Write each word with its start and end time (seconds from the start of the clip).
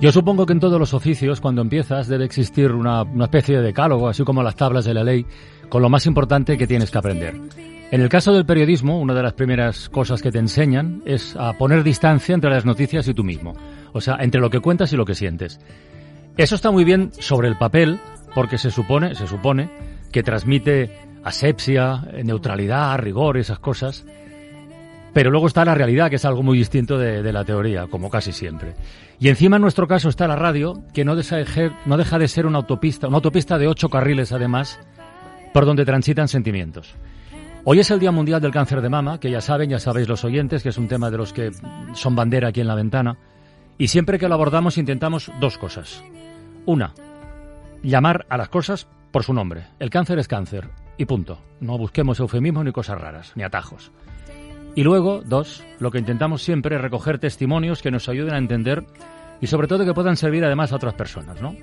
Yo 0.00 0.12
supongo 0.12 0.46
que 0.46 0.52
en 0.52 0.60
todos 0.60 0.78
los 0.78 0.94
oficios, 0.94 1.40
cuando 1.40 1.62
empiezas, 1.62 2.08
debe 2.08 2.24
existir 2.24 2.72
una, 2.72 3.02
una 3.02 3.24
especie 3.24 3.56
de 3.56 3.62
decálogo, 3.62 4.08
así 4.08 4.22
como 4.22 4.42
las 4.42 4.54
tablas 4.54 4.84
de 4.84 4.94
la 4.94 5.02
ley, 5.02 5.24
con 5.68 5.82
lo 5.82 5.88
más 5.88 6.06
importante 6.06 6.58
que 6.58 6.66
tienes 6.66 6.90
que 6.90 6.98
aprender. 6.98 7.40
En 7.90 8.00
el 8.00 8.08
caso 8.08 8.32
del 8.32 8.44
periodismo, 8.44 9.00
una 9.00 9.14
de 9.14 9.22
las 9.22 9.34
primeras 9.34 9.88
cosas 9.88 10.20
que 10.20 10.32
te 10.32 10.38
enseñan 10.38 11.02
es 11.04 11.36
a 11.36 11.52
poner 11.54 11.84
distancia 11.84 12.34
entre 12.34 12.50
las 12.50 12.64
noticias 12.64 13.06
y 13.08 13.14
tú 13.14 13.24
mismo. 13.24 13.54
O 13.92 14.00
sea, 14.00 14.16
entre 14.20 14.40
lo 14.40 14.50
que 14.50 14.60
cuentas 14.60 14.92
y 14.92 14.96
lo 14.96 15.04
que 15.04 15.14
sientes. 15.14 15.60
Eso 16.36 16.56
está 16.56 16.70
muy 16.70 16.84
bien 16.84 17.12
sobre 17.18 17.48
el 17.48 17.56
papel, 17.56 18.00
porque 18.34 18.58
se 18.58 18.70
supone, 18.70 19.14
se 19.14 19.26
supone, 19.26 19.70
que 20.10 20.22
transmite 20.22 20.90
asepsia, 21.22 22.02
neutralidad, 22.24 22.98
rigor, 22.98 23.36
esas 23.36 23.58
cosas. 23.58 24.04
Pero 25.14 25.30
luego 25.30 25.46
está 25.46 25.64
la 25.64 25.74
realidad, 25.74 26.10
que 26.10 26.16
es 26.16 26.24
algo 26.24 26.42
muy 26.42 26.58
distinto 26.58 26.98
de, 26.98 27.32
la 27.32 27.44
teoría, 27.44 27.86
como 27.86 28.10
casi 28.10 28.32
siempre. 28.32 28.74
Y 29.20 29.28
encima, 29.28 29.56
en 29.56 29.62
nuestro 29.62 29.86
caso, 29.86 30.08
está 30.08 30.26
la 30.26 30.34
radio, 30.34 30.82
que 30.92 31.04
no 31.04 31.14
deja, 31.14 31.36
de 31.36 31.70
no 31.86 31.96
deja 31.96 32.18
de 32.18 32.26
ser 32.26 32.46
una 32.46 32.58
autopista, 32.58 33.06
una 33.06 33.18
autopista 33.18 33.56
de 33.56 33.68
ocho 33.68 33.88
carriles, 33.88 34.32
además, 34.32 34.80
por 35.52 35.66
donde 35.66 35.84
transitan 35.84 36.26
sentimientos. 36.26 36.96
Hoy 37.62 37.78
es 37.78 37.90
el 37.92 38.00
Día 38.00 38.10
Mundial 38.10 38.40
del 38.40 38.50
Cáncer 38.50 38.82
de 38.82 38.90
Mama, 38.90 39.20
que 39.20 39.30
ya 39.30 39.40
saben, 39.40 39.70
ya 39.70 39.78
sabéis 39.78 40.08
los 40.08 40.24
oyentes, 40.24 40.64
que 40.64 40.70
es 40.70 40.78
un 40.78 40.88
tema 40.88 41.10
de 41.12 41.16
los 41.16 41.32
que 41.32 41.52
son 41.94 42.16
bandera 42.16 42.48
aquí 42.48 42.60
en 42.60 42.66
la 42.66 42.74
ventana. 42.74 43.16
Y 43.78 43.88
siempre 43.88 44.18
que 44.18 44.28
lo 44.28 44.34
abordamos 44.34 44.78
intentamos 44.78 45.30
dos 45.40 45.58
cosas. 45.58 46.04
Una, 46.66 46.92
llamar 47.84 48.26
a 48.28 48.36
las 48.36 48.48
cosas 48.48 48.88
por 49.12 49.22
su 49.22 49.32
nombre. 49.32 49.68
El 49.78 49.90
cáncer 49.90 50.18
es 50.18 50.26
cáncer. 50.26 50.70
Y 50.98 51.06
punto. 51.06 51.40
No 51.60 51.78
busquemos 51.78 52.18
eufemismos 52.20 52.64
ni 52.64 52.72
cosas 52.72 53.00
raras, 53.00 53.32
ni 53.36 53.44
atajos. 53.44 53.92
Y 54.74 54.82
luego, 54.82 55.22
dos, 55.24 55.62
lo 55.78 55.90
que 55.90 55.98
intentamos 55.98 56.42
siempre 56.42 56.76
es 56.76 56.82
recoger 56.82 57.18
testimonios 57.18 57.80
que 57.80 57.90
nos 57.90 58.08
ayuden 58.08 58.34
a 58.34 58.38
entender 58.38 58.84
y 59.40 59.46
sobre 59.46 59.68
todo 59.68 59.84
que 59.84 59.94
puedan 59.94 60.16
servir 60.16 60.44
además 60.44 60.72
a 60.72 60.76
otras 60.76 60.94
personas, 60.94 61.40
¿no? 61.40 61.54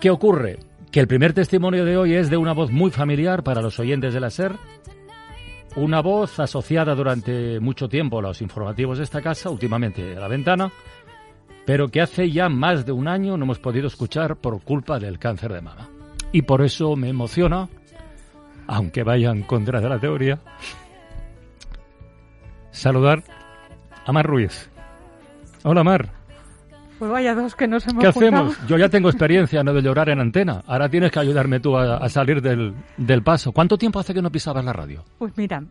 ¿Qué 0.00 0.10
ocurre? 0.10 0.58
Que 0.90 1.00
el 1.00 1.06
primer 1.06 1.32
testimonio 1.32 1.84
de 1.84 1.96
hoy 1.96 2.14
es 2.14 2.30
de 2.30 2.36
una 2.36 2.52
voz 2.52 2.70
muy 2.70 2.90
familiar 2.90 3.42
para 3.42 3.60
los 3.60 3.78
oyentes 3.78 4.14
de 4.14 4.20
la 4.20 4.30
SER, 4.30 4.52
una 5.76 6.00
voz 6.00 6.38
asociada 6.38 6.94
durante 6.94 7.58
mucho 7.60 7.88
tiempo 7.88 8.18
a 8.18 8.22
los 8.22 8.40
informativos 8.40 8.98
de 8.98 9.04
esta 9.04 9.20
casa, 9.20 9.50
últimamente 9.50 10.16
a 10.16 10.20
la 10.20 10.28
ventana, 10.28 10.70
pero 11.66 11.88
que 11.88 12.00
hace 12.00 12.30
ya 12.30 12.48
más 12.48 12.86
de 12.86 12.92
un 12.92 13.08
año 13.08 13.36
no 13.36 13.44
hemos 13.44 13.58
podido 13.58 13.88
escuchar 13.88 14.36
por 14.36 14.62
culpa 14.62 14.98
del 14.98 15.18
cáncer 15.18 15.52
de 15.52 15.62
mama. 15.62 15.88
Y 16.32 16.42
por 16.42 16.62
eso 16.62 16.94
me 16.96 17.08
emociona, 17.08 17.68
aunque 18.66 19.02
vaya 19.02 19.30
en 19.30 19.42
contra 19.42 19.80
de 19.80 19.88
la 19.88 19.98
teoría, 19.98 20.38
saludar 22.74 23.22
a 24.06 24.12
Mar 24.12 24.26
Ruiz. 24.26 24.68
Hola 25.62 25.82
Mar. 25.84 26.08
Pues 26.98 27.10
vaya 27.10 27.34
dos 27.34 27.54
que 27.56 27.66
nos 27.66 27.86
hemos 27.88 28.04
¿Qué 28.04 28.12
juntado. 28.12 28.48
hacemos? 28.50 28.66
Yo 28.68 28.78
ya 28.78 28.88
tengo 28.88 29.08
experiencia 29.08 29.64
no 29.64 29.72
de 29.74 29.82
llorar 29.82 30.08
en 30.10 30.20
antena. 30.20 30.62
Ahora 30.66 30.88
tienes 30.88 31.10
que 31.10 31.18
ayudarme 31.18 31.58
tú 31.60 31.76
a, 31.76 31.96
a 31.96 32.08
salir 32.08 32.40
del, 32.40 32.74
del 32.96 33.22
paso. 33.22 33.52
¿Cuánto 33.52 33.76
tiempo 33.78 33.98
hace 33.98 34.14
que 34.14 34.22
no 34.22 34.30
pisabas 34.30 34.64
la 34.64 34.72
radio? 34.72 35.02
Pues 35.18 35.32
mira, 35.36 35.64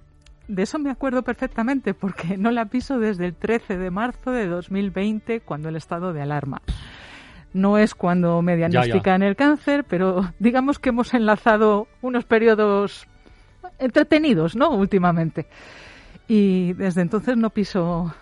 de 0.48 0.64
eso 0.64 0.80
me 0.80 0.90
acuerdo 0.92 1.24
perfectamente 1.24 1.94
porque 1.94 2.38
no 2.38 2.52
la 2.52 2.66
piso 2.66 3.00
desde 3.00 3.26
el 3.28 3.36
13 3.36 3.78
de 3.78 3.90
marzo 3.92 4.32
de 4.32 4.48
2020 4.48 5.40
cuando 5.42 5.70
el 5.70 5.76
estado 5.78 6.12
de 6.12 6.22
alarma. 6.22 6.62
No 7.54 7.78
es 7.78 7.94
cuando 7.96 8.42
me 8.42 8.58
Ya, 8.58 8.68
ya. 8.68 8.70
diagnostican 8.82 9.24
el 9.24 9.36
cáncer, 9.36 9.86
pero 9.86 10.34
digamos 10.40 10.80
que 10.80 10.90
hemos 10.90 11.14
enlazado 11.14 11.88
unos 12.02 12.26
periodos 12.26 13.08
entretenidos, 13.80 14.56
¿no? 14.56 14.72
Últimamente. 14.72 15.46
Y 16.28 16.74
desde 16.74 17.02
entonces 17.02 17.38
no 17.38 17.50
piso 17.50 18.14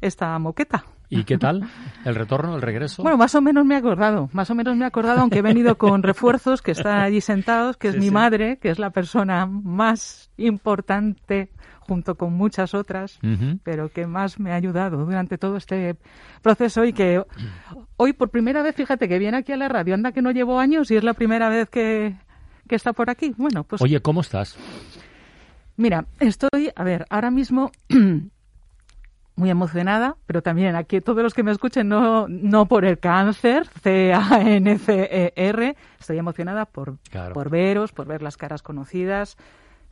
esta 0.00 0.38
moqueta. 0.38 0.84
¿Y 1.12 1.24
qué 1.24 1.38
tal? 1.38 1.68
¿El 2.04 2.14
retorno, 2.14 2.54
el 2.54 2.62
regreso? 2.62 3.02
Bueno, 3.02 3.18
más 3.18 3.34
o 3.34 3.40
menos 3.40 3.64
me 3.66 3.74
he 3.74 3.78
acordado, 3.78 4.28
más 4.32 4.48
o 4.50 4.54
menos 4.54 4.76
me 4.76 4.84
he 4.84 4.86
acordado, 4.86 5.20
aunque 5.20 5.40
he 5.40 5.42
venido 5.42 5.76
con 5.76 6.02
refuerzos 6.04 6.62
que 6.62 6.70
están 6.70 7.00
allí 7.00 7.20
sentados, 7.20 7.76
que 7.76 7.88
es 7.88 7.94
Sí, 7.94 7.98
mi 8.00 8.06
sí. 8.06 8.10
madre, 8.12 8.58
que 8.58 8.70
es 8.70 8.78
la 8.78 8.90
persona 8.90 9.44
más 9.46 10.30
importante 10.36 11.50
junto 11.80 12.14
con 12.14 12.32
muchas 12.34 12.74
otras, 12.74 13.18
pero 13.64 13.88
que 13.88 14.06
más 14.06 14.38
me 14.38 14.52
ha 14.52 14.54
ayudado 14.54 15.04
durante 15.04 15.36
todo 15.38 15.56
este 15.56 15.96
proceso 16.42 16.84
y 16.84 16.92
que 16.92 17.24
hoy 17.96 18.12
por 18.12 18.30
primera 18.30 18.62
vez, 18.62 18.76
fíjate 18.76 19.08
que 19.08 19.18
viene 19.18 19.38
aquí 19.38 19.50
a 19.50 19.56
la 19.56 19.68
radio, 19.68 19.94
anda 19.94 20.12
que 20.12 20.22
no 20.22 20.30
llevo 20.30 20.60
años 20.60 20.92
y 20.92 20.96
es 20.96 21.02
la 21.02 21.14
primera 21.14 21.48
vez 21.48 21.68
que, 21.68 22.14
que 22.68 22.76
está 22.76 22.92
por 22.92 23.10
aquí. 23.10 23.34
Bueno, 23.36 23.64
pues 23.64 23.82
Oye, 23.82 24.00
¿cómo 24.00 24.20
estás? 24.20 24.56
Mira, 25.80 26.04
estoy, 26.18 26.70
a 26.76 26.84
ver, 26.84 27.06
ahora 27.08 27.30
mismo 27.30 27.72
muy 29.34 29.48
emocionada, 29.48 30.16
pero 30.26 30.42
también 30.42 30.76
aquí 30.76 31.00
todos 31.00 31.22
los 31.22 31.32
que 31.32 31.42
me 31.42 31.52
escuchen, 31.52 31.88
no, 31.88 32.28
no 32.28 32.66
por 32.66 32.84
el 32.84 32.98
cáncer, 32.98 33.66
C-A-N-C-E-R, 33.82 35.76
estoy 35.98 36.18
emocionada 36.18 36.66
por, 36.66 36.98
Claro. 37.10 37.32
por 37.32 37.48
veros, 37.48 37.92
por 37.92 38.06
ver 38.06 38.20
las 38.20 38.36
caras 38.36 38.60
conocidas, 38.60 39.38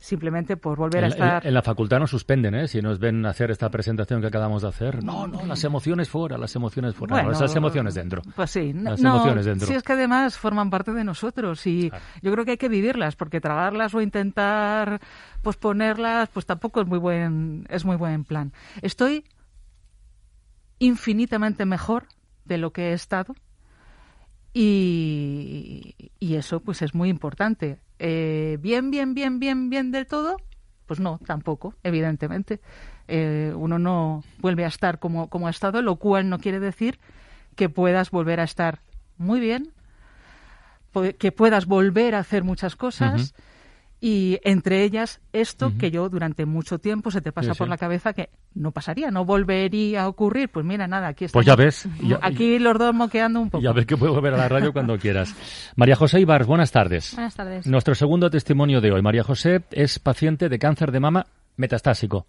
simplemente 0.01 0.55
por 0.55 0.77
volver 0.77 1.03
a 1.03 1.07
estar... 1.07 1.41
en- 1.43 1.49
en 1.49 1.53
la 1.53 1.61
facultad 1.61 1.99
nos 1.99 2.09
suspenden, 2.09 2.55
¿eh? 2.55 2.67
Si 2.69 2.81
nos 2.81 2.99
ven 2.99 3.25
hacer 3.25 3.51
esta 3.51 3.69
presentación 3.69 4.21
que 4.21 4.27
acabamos 4.27 4.61
de 4.61 4.69
hacer. 4.69 5.03
No, 5.03 5.27
no, 5.27 5.45
las 5.45 5.61
emociones 5.65 6.09
fuera, 6.09 6.37
las 6.37 6.55
emociones 6.55 6.95
fuera. 6.95 7.21
No, 7.21 7.31
esas 7.31 7.53
emociones 7.55 7.95
dentro. 7.95 8.21
Pues 8.35 8.49
sí, 8.49 8.71
no, 8.73 8.91
Las 8.91 9.01
no, 9.01 9.15
emociones 9.15 9.45
dentro. 9.45 9.67
si 9.67 9.73
es 9.73 9.83
que 9.83 9.93
además 9.93 10.37
forman 10.37 10.69
parte 10.69 10.93
de 10.93 11.03
nosotros 11.03 11.67
y 11.67 11.89
Claro. 11.89 12.03
yo 12.21 12.31
creo 12.31 12.45
que 12.45 12.51
hay 12.51 12.57
que 12.57 12.69
vivirlas 12.69 13.15
porque 13.17 13.41
tragarlas 13.41 13.93
o 13.93 14.01
intentar 14.01 15.01
posponerlas 15.41 16.29
pues 16.29 16.45
tampoco 16.45 16.79
es 16.81 16.87
muy 16.87 16.97
buen 16.99 17.65
es 17.69 17.83
muy 17.83 17.97
buen 17.97 18.23
plan. 18.23 18.53
Estoy 18.81 19.25
infinitamente 20.79 21.65
mejor 21.65 22.05
de 22.45 22.57
lo 22.57 22.71
que 22.71 22.91
he 22.91 22.93
estado 22.93 23.35
y, 24.61 25.95
y 26.19 26.35
eso 26.35 26.59
pues 26.59 26.81
es 26.81 26.93
muy 26.93 27.07
importante. 27.07 27.79
Eh, 27.97 28.57
bien, 28.59 28.91
bien, 28.91 29.13
bien, 29.13 29.39
bien, 29.39 29.69
bien 29.69 29.91
del 29.91 30.05
todo, 30.05 30.35
pues 30.85 30.99
no, 30.99 31.17
tampoco, 31.25 31.75
evidentemente. 31.81 32.59
Eh, 33.07 33.53
uno 33.55 33.79
no 33.79 34.21
vuelve 34.39 34.65
a 34.65 34.67
estar 34.67 34.99
como, 34.99 35.29
como 35.29 35.47
ha 35.47 35.49
estado, 35.49 35.81
lo 35.81 35.95
cual 35.95 36.27
no 36.27 36.39
quiere 36.39 36.59
decir 36.59 36.99
que 37.55 37.69
puedas 37.69 38.11
volver 38.11 38.41
a 38.41 38.43
estar 38.43 38.81
muy 39.17 39.39
bien, 39.39 39.71
que 41.17 41.31
puedas 41.31 41.65
volver 41.65 42.13
a 42.13 42.19
hacer 42.19 42.43
muchas 42.43 42.75
cosas. 42.75 43.33
Y 44.01 44.39
entre 44.43 44.83
ellas 44.83 45.19
esto 45.33 45.73
que 45.77 45.91
yo 45.91 46.07
durante 46.07 46.45
mucho 46.45 46.79
tiempo 46.79 47.11
se 47.11 47.19
te 47.21 47.33
pasa 47.33 47.53
Sí, 47.53 47.57
por 47.57 47.67
sí. 47.67 47.69
la 47.69 47.77
cabeza 47.77 48.13
que 48.13 48.29
no 48.55 48.71
pasaría, 48.71 49.11
no 49.11 49.25
volvería 49.25 50.03
a 50.03 50.07
ocurrir. 50.07 50.47
Pues 50.49 50.65
mira, 50.65 50.87
nada, 50.87 51.07
aquí 51.09 51.25
Pues 51.27 51.45
estamos. 51.45 51.45
ya 51.45 51.55
ves, 51.55 51.87
ya- 52.01 52.19
aquí 52.21 52.59
los 52.59 52.77
dos 52.77 52.93
moqueando 52.95 53.41
un 53.41 53.49
poco. 53.49 53.61
Y 53.61 53.67
a 53.67 53.73
ver 53.73 53.85
que 53.85 53.97
puedo 53.97 54.13
volver 54.13 54.33
a 54.35 54.37
la 54.37 54.47
radio 54.47 54.71
cuando 54.71 54.97
quieras. 54.97 55.35
María 55.75 55.97
José 55.97 56.21
Ibar, 56.21 56.45
buenas 56.45 56.71
tardes. 56.71 57.13
Buenas 57.13 57.35
tardes. 57.35 57.67
Nuestro 57.67 57.93
segundo 57.93 58.29
testimonio 58.29 58.79
de 58.79 58.91
hoy. 58.93 59.01
María 59.01 59.23
José 59.23 59.63
es 59.71 59.99
paciente 59.99 60.47
de 60.47 60.59
cáncer 60.59 60.91
de 60.93 60.99
mama 61.01 61.25
metastásico. 61.57 62.25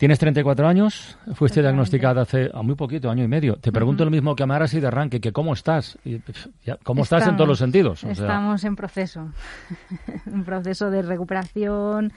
Tienes 0.00 0.18
34 0.18 0.66
años, 0.66 1.18
fuiste 1.34 1.60
diagnosticada 1.60 2.22
hace 2.22 2.50
ah, 2.54 2.62
muy 2.62 2.74
poquito, 2.74 3.10
año 3.10 3.22
y 3.22 3.28
medio. 3.28 3.56
Te 3.56 3.70
pregunto 3.70 4.02
lo 4.02 4.10
mismo 4.10 4.34
que 4.34 4.42
a 4.42 4.46
Mar 4.46 4.62
así 4.62 4.80
de 4.80 4.86
arranque, 4.86 5.20
que 5.20 5.30
cómo 5.30 5.52
estás, 5.52 5.98
Y, 6.06 6.22
cómo 6.84 7.02
estás 7.02 7.26
en 7.26 7.36
todos 7.36 7.46
los 7.46 7.58
sentidos. 7.58 8.02
O 8.04 8.06
sea, 8.06 8.12
Estamos 8.12 8.64
en 8.64 8.76
proceso. 8.76 9.28
un 10.32 10.44
proceso 10.44 10.90
de 10.90 11.02
recuperación 11.02 12.14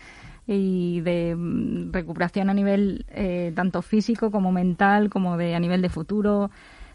y 0.48 1.02
de 1.02 1.36
mm, 1.36 1.92
recuperación 1.92 2.50
a 2.50 2.54
nivel 2.54 3.06
eh, 3.10 3.52
tanto 3.54 3.82
físico 3.82 4.32
como 4.32 4.54
mental, 4.54 5.10
como 5.10 5.36
de 5.36 5.54
a 5.54 5.60
nivel 5.60 5.82
de 5.82 5.90
futuro. 5.90 6.52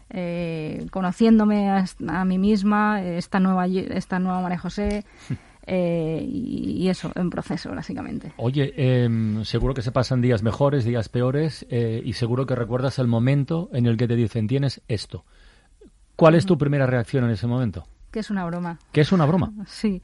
eh, 0.09 0.87
conociéndome 0.89 1.69
a, 1.69 1.85
a 2.07 2.25
mí 2.25 2.39
misma, 2.39 3.03
esta 3.03 3.39
nueva, 3.39 3.67
esta 3.67 4.17
nueva 4.17 4.41
María 4.41 4.57
José, 4.57 5.05
eh, 5.71 6.25
y, 6.27 6.89
eso, 6.89 7.11
en 7.13 7.29
proceso, 7.29 7.69
básicamente. 7.69 8.33
Oye, 8.37 8.73
em, 8.75 9.43
seguro 9.45 9.75
que 9.75 9.83
se 9.83 9.91
pasan 9.91 10.19
días 10.19 10.41
mejores, 10.41 10.83
días 10.83 11.09
peores, 11.09 11.67
eh, 11.69 12.01
y 12.03 12.13
seguro 12.13 12.47
que 12.47 12.55
recuerdas 12.55 12.97
el 12.97 13.07
momento 13.07 13.69
en 13.71 13.85
el 13.85 13.95
que 13.95 14.07
te 14.07 14.15
dicen, 14.15 14.47
tienes 14.47 14.81
esto. 14.87 15.25
¿Cuál 16.15 16.33
es 16.33 16.47
tu 16.47 16.57
primera 16.57 16.87
reacción 16.87 17.23
en 17.23 17.29
ese 17.29 17.45
momento? 17.45 17.85
Que 18.11 18.19
es 18.19 18.31
una 18.31 18.45
broma. 18.45 18.79
¿Que 18.91 19.01
es 19.01 19.11
una 19.11 19.25
broma? 19.25 19.53
Sí. 19.67 20.01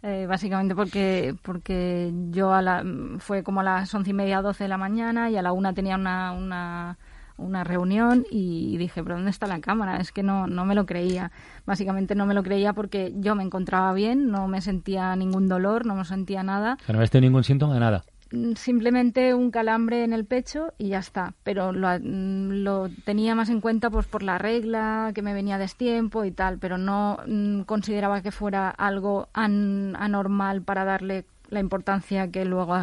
Eh, 0.00 0.26
básicamente 0.28 0.76
porque 0.76 1.34
porque 1.42 2.12
yo 2.30 2.52
a 2.52 2.62
la, 2.62 2.84
fue 3.18 3.42
como 3.42 3.58
a 3.60 3.64
las 3.64 3.92
once 3.92 4.10
y 4.10 4.14
media, 4.14 4.40
doce 4.40 4.62
de 4.62 4.68
la 4.68 4.78
mañana 4.78 5.28
y 5.28 5.36
a 5.36 5.42
la 5.42 5.50
una 5.50 5.72
tenía 5.72 5.96
una, 5.96 6.30
una 6.30 6.98
una 7.38 7.64
reunión 7.64 8.26
y 8.30 8.76
dije, 8.76 9.02
¿pero 9.02 9.16
dónde 9.16 9.30
está 9.30 9.46
la 9.46 9.60
cámara? 9.60 9.96
Es 9.98 10.12
que 10.12 10.22
no, 10.22 10.46
no 10.46 10.66
me 10.66 10.74
lo 10.74 10.84
creía. 10.84 11.30
Básicamente 11.64 12.14
no 12.14 12.26
me 12.26 12.34
lo 12.34 12.42
creía 12.42 12.74
porque 12.74 13.14
yo 13.16 13.34
me 13.34 13.44
encontraba 13.44 13.92
bien, 13.94 14.30
no 14.30 14.48
me 14.48 14.60
sentía 14.60 15.16
ningún 15.16 15.48
dolor, 15.48 15.86
no 15.86 15.94
me 15.94 16.04
sentía 16.04 16.42
nada. 16.42 16.76
¿No 16.88 16.94
habías 16.94 17.10
tenido 17.10 17.30
ningún 17.30 17.44
síntoma 17.44 17.74
de 17.74 17.80
nada? 17.80 18.04
Mm, 18.30 18.54
simplemente 18.54 19.32
un 19.32 19.50
calambre 19.50 20.04
en 20.04 20.12
el 20.12 20.26
pecho 20.26 20.74
y 20.76 20.88
ya 20.88 20.98
está. 20.98 21.34
Pero 21.44 21.72
lo, 21.72 21.88
mm, 21.88 22.62
lo, 22.62 22.88
tenía 23.04 23.34
más 23.34 23.48
en 23.48 23.60
cuenta 23.60 23.88
pues 23.90 24.06
por 24.06 24.22
la 24.22 24.38
regla, 24.38 25.12
que 25.14 25.22
me 25.22 25.32
venía 25.32 25.58
destiempo 25.58 26.24
y 26.24 26.30
tal, 26.30 26.58
pero 26.58 26.76
no 26.76 27.18
mm, 27.26 27.62
consideraba 27.62 28.20
que 28.20 28.32
fuera 28.32 28.68
algo 28.68 29.28
anormal 29.32 30.62
para 30.62 30.84
darle 30.84 31.24
la 31.48 31.60
importancia 31.60 32.30
que 32.30 32.44
luego 32.44 32.74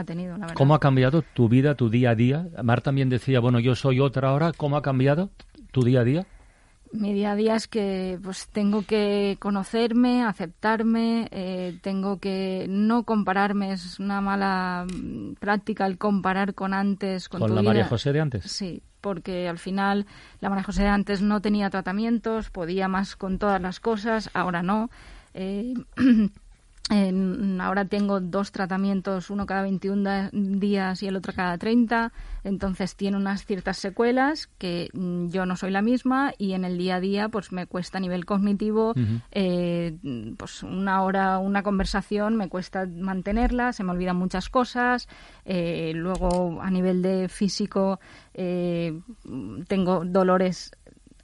ha 0.00 0.04
tenido, 0.04 0.32
la 0.32 0.46
verdad. 0.46 0.54
¿Cómo 0.54 0.74
ha 0.74 0.80
cambiado 0.80 1.22
tu 1.22 1.48
vida, 1.48 1.74
tu 1.74 1.90
día 1.90 2.10
a 2.10 2.14
día? 2.14 2.46
Mar 2.62 2.80
también 2.80 3.08
decía, 3.08 3.40
bueno, 3.40 3.60
yo 3.60 3.74
soy 3.74 4.00
otra 4.00 4.30
ahora. 4.30 4.52
¿Cómo 4.56 4.76
ha 4.76 4.82
cambiado 4.82 5.30
tu 5.72 5.82
día 5.82 6.00
a 6.00 6.04
día? 6.04 6.26
Mi 6.90 7.12
día 7.12 7.32
a 7.32 7.36
día 7.36 7.54
es 7.54 7.68
que 7.68 8.18
pues 8.22 8.48
tengo 8.48 8.82
que 8.82 9.36
conocerme, 9.40 10.24
aceptarme, 10.24 11.28
eh, 11.32 11.78
tengo 11.82 12.18
que 12.18 12.66
no 12.68 13.02
compararme, 13.04 13.72
es 13.72 14.00
una 14.00 14.22
mala 14.22 14.86
mm, 14.90 15.34
práctica 15.34 15.84
el 15.86 15.98
comparar 15.98 16.54
con 16.54 16.72
antes. 16.72 17.28
¿Con, 17.28 17.54
la 17.54 17.62
María 17.62 17.84
José 17.84 18.12
de 18.12 18.20
antes? 18.20 18.44
Sí, 18.44 18.82
porque 19.02 19.48
al 19.48 19.58
final 19.58 20.06
la 20.40 20.48
María 20.48 20.64
José 20.64 20.82
de 20.82 20.88
antes 20.88 21.20
no 21.20 21.42
tenía 21.42 21.68
tratamientos, 21.68 22.48
podía 22.48 22.88
más 22.88 23.16
con 23.16 23.38
todas 23.38 23.60
las 23.60 23.80
cosas, 23.80 24.30
ahora 24.32 24.62
no. 24.62 24.88
Eh, 25.34 25.74
ahora 27.60 27.84
tengo 27.84 28.20
dos 28.20 28.52
tratamientos, 28.52 29.30
uno 29.30 29.46
cada 29.46 29.62
21 29.62 30.30
días 30.32 31.02
y 31.02 31.08
el 31.08 31.16
otro 31.16 31.32
cada 31.34 31.58
30, 31.58 32.12
entonces 32.44 32.96
tiene 32.96 33.16
unas 33.16 33.44
ciertas 33.44 33.76
secuelas 33.76 34.48
que 34.58 34.88
mm, 34.92 35.28
yo 35.28 35.44
no 35.44 35.56
soy 35.56 35.70
la 35.70 35.82
misma 35.82 36.32
y 36.38 36.52
en 36.52 36.64
el 36.64 36.78
día 36.78 36.96
a 36.96 37.00
día 37.00 37.28
pues 37.28 37.52
me 37.52 37.66
cuesta 37.66 37.98
a 37.98 38.00
nivel 38.00 38.24
cognitivo, 38.24 38.94
eh, 39.32 39.96
pues 40.36 40.62
una 40.62 41.02
hora, 41.02 41.38
una 41.38 41.62
conversación 41.62 42.36
me 42.36 42.48
cuesta 42.48 42.86
mantenerla, 42.86 43.72
se 43.72 43.84
me 43.84 43.92
olvidan 43.92 44.16
muchas 44.16 44.48
cosas, 44.48 45.08
eh, 45.44 45.92
luego 45.94 46.60
a 46.62 46.70
nivel 46.70 47.02
de 47.02 47.28
físico 47.28 48.00
eh, 48.34 48.98
tengo 49.66 50.04
dolores 50.04 50.72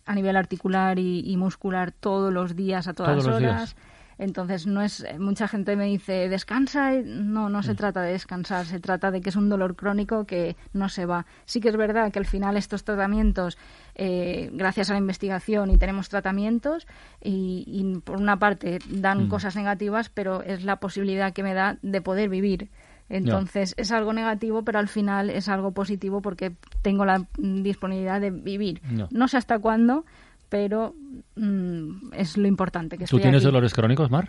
a 0.06 0.14
nivel 0.14 0.36
articular 0.36 0.98
y, 0.98 1.34
muscular 1.36 1.92
todos 1.92 2.32
los 2.32 2.54
días 2.54 2.86
a 2.88 2.92
todas 2.92 3.26
horas. 3.26 3.74
Entonces, 4.18 4.66
no 4.66 4.82
es 4.82 5.04
mucha 5.18 5.48
gente 5.48 5.76
me 5.76 5.86
dice, 5.86 6.28
descansa. 6.28 6.92
No, 7.04 7.48
no 7.48 7.62
se 7.62 7.72
mm. 7.72 7.76
trata 7.76 8.02
de 8.02 8.12
descansar, 8.12 8.66
se 8.66 8.80
trata 8.80 9.10
de 9.10 9.20
que 9.20 9.30
es 9.30 9.36
un 9.36 9.48
dolor 9.48 9.76
crónico 9.76 10.24
que 10.24 10.56
no 10.72 10.88
se 10.88 11.06
va. 11.06 11.26
Sí 11.44 11.60
que 11.60 11.68
es 11.68 11.76
verdad 11.76 12.12
que 12.12 12.18
al 12.18 12.26
final 12.26 12.56
estos 12.56 12.84
tratamientos, 12.84 13.58
eh, 13.94 14.50
gracias 14.52 14.90
a 14.90 14.94
la 14.94 14.98
investigación 14.98 15.70
y 15.70 15.78
tenemos 15.78 16.08
tratamientos, 16.08 16.86
y, 17.22 18.00
por 18.04 18.16
una 18.16 18.38
parte 18.38 18.78
dan 18.88 19.26
mm. 19.26 19.28
cosas 19.28 19.56
negativas, 19.56 20.08
pero 20.08 20.42
es 20.42 20.64
la 20.64 20.76
posibilidad 20.76 21.32
que 21.32 21.42
me 21.42 21.54
da 21.54 21.78
de 21.82 22.00
poder 22.00 22.28
vivir. 22.28 22.70
Entonces 23.08 23.74
es 23.76 23.92
algo 23.92 24.12
negativo, 24.12 24.62
pero 24.62 24.78
al 24.78 24.88
final 24.88 25.28
es 25.28 25.48
algo 25.48 25.72
positivo 25.72 26.22
porque 26.22 26.56
tengo 26.82 27.04
la 27.04 27.26
disponibilidad 27.36 28.20
de 28.20 28.30
vivir. 28.30 28.80
no 29.10 29.28
sé 29.28 29.36
hasta 29.36 29.58
cuándo, 29.58 30.04
pero 30.54 30.94
mm, 31.34 32.12
es 32.12 32.36
lo 32.36 32.46
importante 32.46 32.96
que 32.96 33.06
¿Tú 33.06 33.18
tienes 33.18 33.42
dolores 33.42 33.74
crónicos, 33.74 34.08
Mar? 34.08 34.28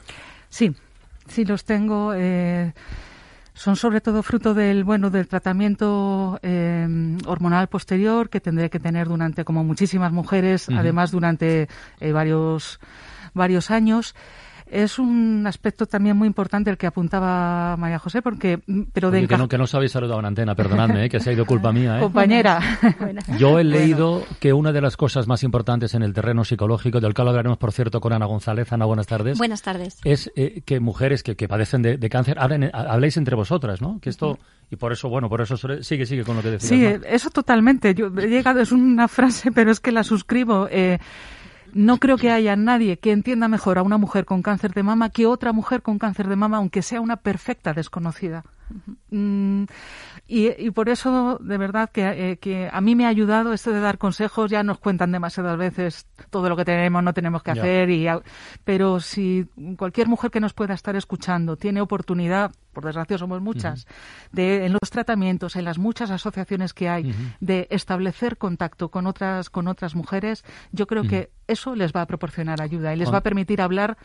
Sí, 0.49 0.73
sí 1.27 1.45
los 1.45 1.65
tengo. 1.65 2.15
Eh, 2.15 2.73
son 3.53 3.75
sobre 3.75 4.01
todo 4.01 4.23
fruto 4.23 4.55
del 4.55 4.83
bueno 4.83 5.11
del 5.11 5.27
tratamiento 5.27 6.39
eh, 6.41 6.87
hormonal 7.27 7.67
posterior 7.67 8.31
que 8.31 8.41
tendré 8.41 8.71
que 8.71 8.79
tener 8.79 9.07
durante 9.07 9.45
como 9.45 9.63
muchísimas 9.63 10.11
mujeres, 10.11 10.67
además 10.67 11.11
durante 11.11 11.67
eh, 11.99 12.11
varios 12.11 12.79
varios 13.35 13.69
años 13.69 14.15
es 14.67 14.99
un 14.99 15.45
aspecto 15.47 15.85
también 15.85 16.17
muy 16.17 16.27
importante 16.27 16.69
el 16.69 16.77
que 16.77 16.87
apuntaba 16.87 17.77
María 17.77 17.99
José, 17.99 18.21
porque 18.21 18.59
pero 18.93 19.11
de 19.11 19.27
que, 19.27 19.37
no, 19.37 19.47
que 19.47 19.57
no 19.57 19.65
os 19.65 19.75
habéis 19.75 19.91
saludado 19.91 20.19
en 20.19 20.25
antena, 20.25 20.55
perdonadme, 20.55 21.05
¿eh? 21.05 21.09
que 21.09 21.19
se 21.19 21.29
ha 21.29 21.33
ido 21.33 21.45
culpa 21.45 21.71
mía. 21.71 21.97
¿eh? 21.97 22.01
Compañera. 22.01 22.59
Yo 23.37 23.59
he 23.59 23.63
leído 23.63 24.23
que 24.39 24.53
una 24.53 24.71
de 24.71 24.81
las 24.81 24.97
cosas 24.97 25.27
más 25.27 25.43
importantes 25.43 25.93
en 25.93 26.01
el 26.03 26.13
terreno 26.13 26.43
psicológico, 26.43 26.99
del 26.99 27.13
cual 27.13 27.29
hablaremos, 27.29 27.57
por 27.57 27.71
cierto, 27.71 28.01
con 28.01 28.13
Ana 28.13 28.25
González. 28.25 28.71
Ana, 28.73 28.85
buenas 28.85 29.07
tardes. 29.07 29.37
Buenas 29.37 29.61
tardes. 29.61 29.99
Es 30.03 30.31
eh, 30.35 30.61
que 30.65 30.79
mujeres 30.79 31.21
que, 31.21 31.35
que 31.35 31.47
padecen 31.47 31.81
de, 31.81 32.09
cáncer 32.09 32.37
hablen, 32.39 32.71
habléis 32.73 33.17
entre 33.17 33.35
vosotras, 33.35 33.81
¿no? 33.81 33.99
Que 33.99 34.09
esto... 34.09 34.37
Y 34.71 34.77
por 34.77 34.91
eso, 34.91 35.09
bueno, 35.09 35.29
por 35.29 35.41
eso 35.41 35.57
sigue, 35.83 36.07
sigue 36.07 36.23
con 36.23 36.37
lo 36.37 36.41
que 36.41 36.49
decías. 36.49 36.69
Sí, 36.69 37.07
eso 37.07 37.29
totalmente. 37.29 37.93
Yo 37.93 38.07
he 38.07 38.27
llegado, 38.27 38.61
es 38.61 38.71
una 38.71 39.07
frase, 39.07 39.51
pero 39.51 39.71
es 39.71 39.79
que 39.79 39.91
la 39.91 40.03
suscribo. 40.03 40.67
Eh, 40.71 40.97
no 41.75 41.97
creo 41.97 42.15
que 42.15 42.31
haya 42.31 42.55
nadie 42.55 42.97
que 42.99 43.11
entienda 43.11 43.49
mejor 43.49 43.77
a 43.77 43.83
una 43.83 43.97
mujer 43.97 44.23
con 44.23 44.41
cáncer 44.41 44.73
de 44.73 44.81
mama 44.81 45.09
que 45.09 45.25
otra 45.25 45.51
mujer 45.51 45.81
con 45.81 45.99
cáncer 45.99 46.29
de 46.29 46.37
mama, 46.37 46.55
aunque 46.55 46.81
sea 46.81 47.01
una 47.01 47.17
perfecta 47.17 47.73
desconocida. 47.73 48.45
Mm, 49.11 49.65
y, 50.27 50.71
por 50.71 50.89
eso, 50.89 51.37
de 51.39 51.57
verdad, 51.57 51.89
eh, 51.95 52.37
que, 52.41 52.69
a 52.71 52.81
mí 52.81 52.95
me 52.95 53.05
ha 53.05 53.09
ayudado 53.09 53.53
esto 53.53 53.71
de 53.71 53.79
dar 53.79 53.97
consejos. 53.97 54.49
Ya 54.49 54.63
nos 54.63 54.79
cuentan 54.79 55.11
demasiadas 55.11 55.57
veces 55.57 56.07
todo 56.29 56.49
lo 56.49 56.57
que 56.57 56.65
tenemos, 56.65 57.03
no 57.03 57.13
tenemos 57.13 57.43
que 57.43 57.51
hacer. 57.51 57.89
Y, 57.89 58.07
pero 58.63 58.99
si 58.99 59.47
cualquier 59.77 60.07
mujer 60.07 60.31
que 60.31 60.39
nos 60.39 60.53
pueda 60.53 60.73
estar 60.73 60.95
escuchando 60.95 61.57
tiene 61.57 61.81
oportunidad, 61.81 62.51
por 62.73 62.85
desgracia 62.85 63.17
somos 63.17 63.41
muchas, 63.41 63.87
de 64.31 64.65
en 64.65 64.73
los 64.73 64.89
tratamientos, 64.89 65.55
en 65.55 65.65
las 65.65 65.77
muchas 65.77 66.11
asociaciones 66.11 66.73
que 66.73 66.89
hay, 66.89 67.15
de 67.39 67.67
establecer 67.69 68.37
contacto 68.37 68.89
con 68.89 69.07
otras, 69.07 69.49
con 69.49 69.67
otras 69.67 69.95
mujeres, 69.95 70.43
yo 70.71 70.87
creo 70.87 71.03
que 71.03 71.29
eso 71.47 71.75
les 71.75 71.93
va 71.93 72.01
a 72.01 72.07
proporcionar 72.07 72.61
ayuda 72.61 72.93
y 72.93 72.97
les 72.97 73.11
va 73.11 73.17
a 73.17 73.23
permitir 73.23 73.61
hablar 73.61 73.97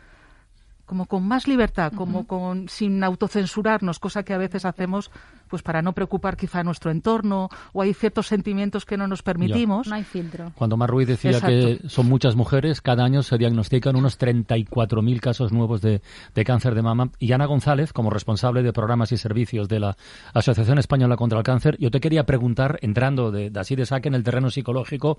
como 0.90 1.06
con 1.06 1.22
más 1.22 1.46
libertad, 1.46 1.92
como 1.94 2.26
con 2.26 2.68
sin 2.68 3.04
autocensurarnos, 3.04 4.00
cosa 4.00 4.24
que 4.24 4.34
a 4.34 4.38
veces 4.38 4.64
hacemos 4.64 5.12
pues 5.46 5.62
para 5.62 5.82
no 5.82 5.92
preocupar 5.92 6.36
quizá 6.36 6.60
a 6.60 6.64
nuestro 6.64 6.90
entorno 6.90 7.48
o 7.72 7.82
hay 7.82 7.94
ciertos 7.94 8.26
sentimientos 8.26 8.84
que 8.84 8.96
no 8.96 9.06
nos 9.06 9.22
permitimos. 9.22 9.86
No 9.86 9.94
hay 9.94 10.02
filtro. 10.02 10.50
Cuando 10.56 10.76
Mar 10.76 10.90
Ruiz 10.90 11.06
decía 11.06 11.40
que 11.40 11.78
son 11.86 12.08
muchas 12.08 12.34
mujeres, 12.34 12.80
cada 12.80 13.04
año 13.04 13.22
se 13.22 13.38
diagnostican 13.38 13.94
unos 13.94 14.18
34.000 14.18 15.20
casos 15.20 15.52
nuevos 15.52 15.80
de, 15.80 16.02
de, 16.34 16.44
cáncer 16.44 16.74
de 16.74 16.82
mama. 16.82 17.12
Y 17.20 17.30
Ana 17.30 17.46
González, 17.46 17.92
como 17.92 18.10
responsable 18.10 18.64
de 18.64 18.72
programas 18.72 19.12
y 19.12 19.16
servicios 19.16 19.68
de 19.68 19.78
la 19.78 19.96
Asociación 20.34 20.78
Española 20.78 21.14
contra 21.14 21.38
el 21.38 21.44
Cáncer, 21.44 21.76
yo 21.78 21.92
te 21.92 22.00
quería 22.00 22.26
preguntar, 22.26 22.80
entrando 22.82 23.30
de, 23.30 23.50
de 23.50 23.60
así 23.60 23.76
de 23.76 23.86
saque 23.86 24.08
en 24.08 24.16
el 24.16 24.24
terreno 24.24 24.50
psicológico, 24.50 25.18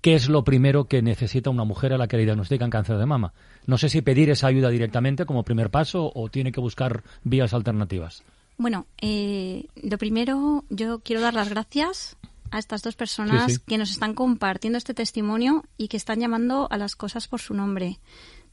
¿qué 0.00 0.14
es 0.14 0.28
lo 0.28 0.44
primero 0.44 0.84
que 0.86 1.02
necesita 1.02 1.50
una 1.50 1.64
mujer 1.64 1.92
a 1.92 1.98
la 1.98 2.08
que 2.08 2.16
le 2.16 2.24
diagnostican 2.24 2.70
cáncer 2.70 2.98
de 2.98 3.06
mama? 3.06 3.32
No 3.66 3.78
sé 3.78 3.88
si 3.88 4.02
pedir 4.02 4.30
esa 4.30 4.46
ayuda 4.46 4.70
directamente 4.70 5.26
como 5.26 5.44
primer 5.44 5.70
paso 5.70 6.10
o 6.14 6.28
tiene 6.28 6.52
que 6.52 6.60
buscar 6.60 7.02
vías 7.24 7.52
alternativas. 7.52 8.22
Bueno, 8.56 8.86
eh, 9.00 9.66
lo 9.82 9.96
primero, 9.98 10.64
yo 10.68 11.00
quiero 11.00 11.22
dar 11.22 11.34
las 11.34 11.48
gracias 11.48 12.16
a 12.50 12.58
estas 12.58 12.82
dos 12.82 12.96
personas 12.96 13.60
que 13.60 13.78
nos 13.78 13.90
están 13.90 14.14
compartiendo 14.14 14.76
este 14.76 14.92
testimonio 14.92 15.64
y 15.76 15.88
que 15.88 15.96
están 15.96 16.20
llamando 16.20 16.66
a 16.70 16.76
las 16.76 16.96
cosas 16.96 17.28
por 17.28 17.40
su 17.40 17.54
nombre 17.54 18.00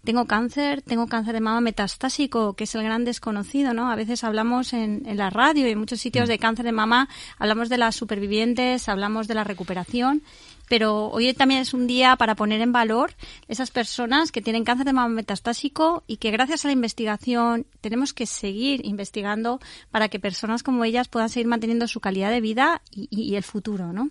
tengo 0.07 0.23
cáncer, 0.23 0.81
tengo 0.81 1.07
cáncer 1.07 1.33
de 1.33 1.41
mama 1.41 1.59
metastásico, 1.59 2.53
que 2.53 2.63
es 2.63 2.73
el 2.75 2.83
gran 2.83 3.03
desconocido, 3.03 3.73
¿no? 3.73 3.91
A 3.91 3.95
veces 3.97 4.23
hablamos 4.23 4.71
en, 4.71 5.03
la 5.17 5.29
radio 5.29 5.67
y 5.67 5.71
en 5.71 5.79
muchos 5.79 5.99
sitios 5.99 6.27
mm. 6.27 6.31
de 6.31 6.39
cáncer 6.39 6.63
de 6.63 6.71
mama, 6.71 7.09
hablamos 7.37 7.67
de 7.67 7.77
las 7.77 7.97
supervivientes, 7.97 8.87
hablamos 8.87 9.27
de 9.27 9.33
la 9.33 9.43
recuperación, 9.43 10.23
pero 10.69 11.09
hoy 11.09 11.33
también 11.33 11.59
es 11.59 11.73
un 11.73 11.87
día 11.87 12.15
para 12.15 12.35
poner 12.35 12.61
en 12.61 12.71
valor 12.71 13.15
esas 13.49 13.69
personas 13.69 14.31
que 14.31 14.41
tienen 14.41 14.63
cáncer 14.63 14.85
de 14.85 14.93
mama 14.93 15.13
metastásico 15.13 16.05
y 16.07 16.17
que 16.17 16.31
gracias 16.31 16.63
a 16.63 16.69
la 16.69 16.73
investigación 16.73 17.65
tenemos 17.81 18.13
que 18.13 18.27
seguir 18.27 18.85
investigando 18.85 19.59
para 19.91 20.07
que 20.07 20.21
personas 20.21 20.63
como 20.63 20.85
ellas 20.85 21.09
puedan 21.09 21.27
seguir 21.27 21.47
manteniendo 21.47 21.85
su 21.85 21.99
calidad 21.99 22.31
de 22.31 22.39
vida 22.39 22.81
y, 22.91 23.09
y 23.11 23.35
el 23.35 23.43
futuro, 23.43 23.91
¿no? 23.91 24.09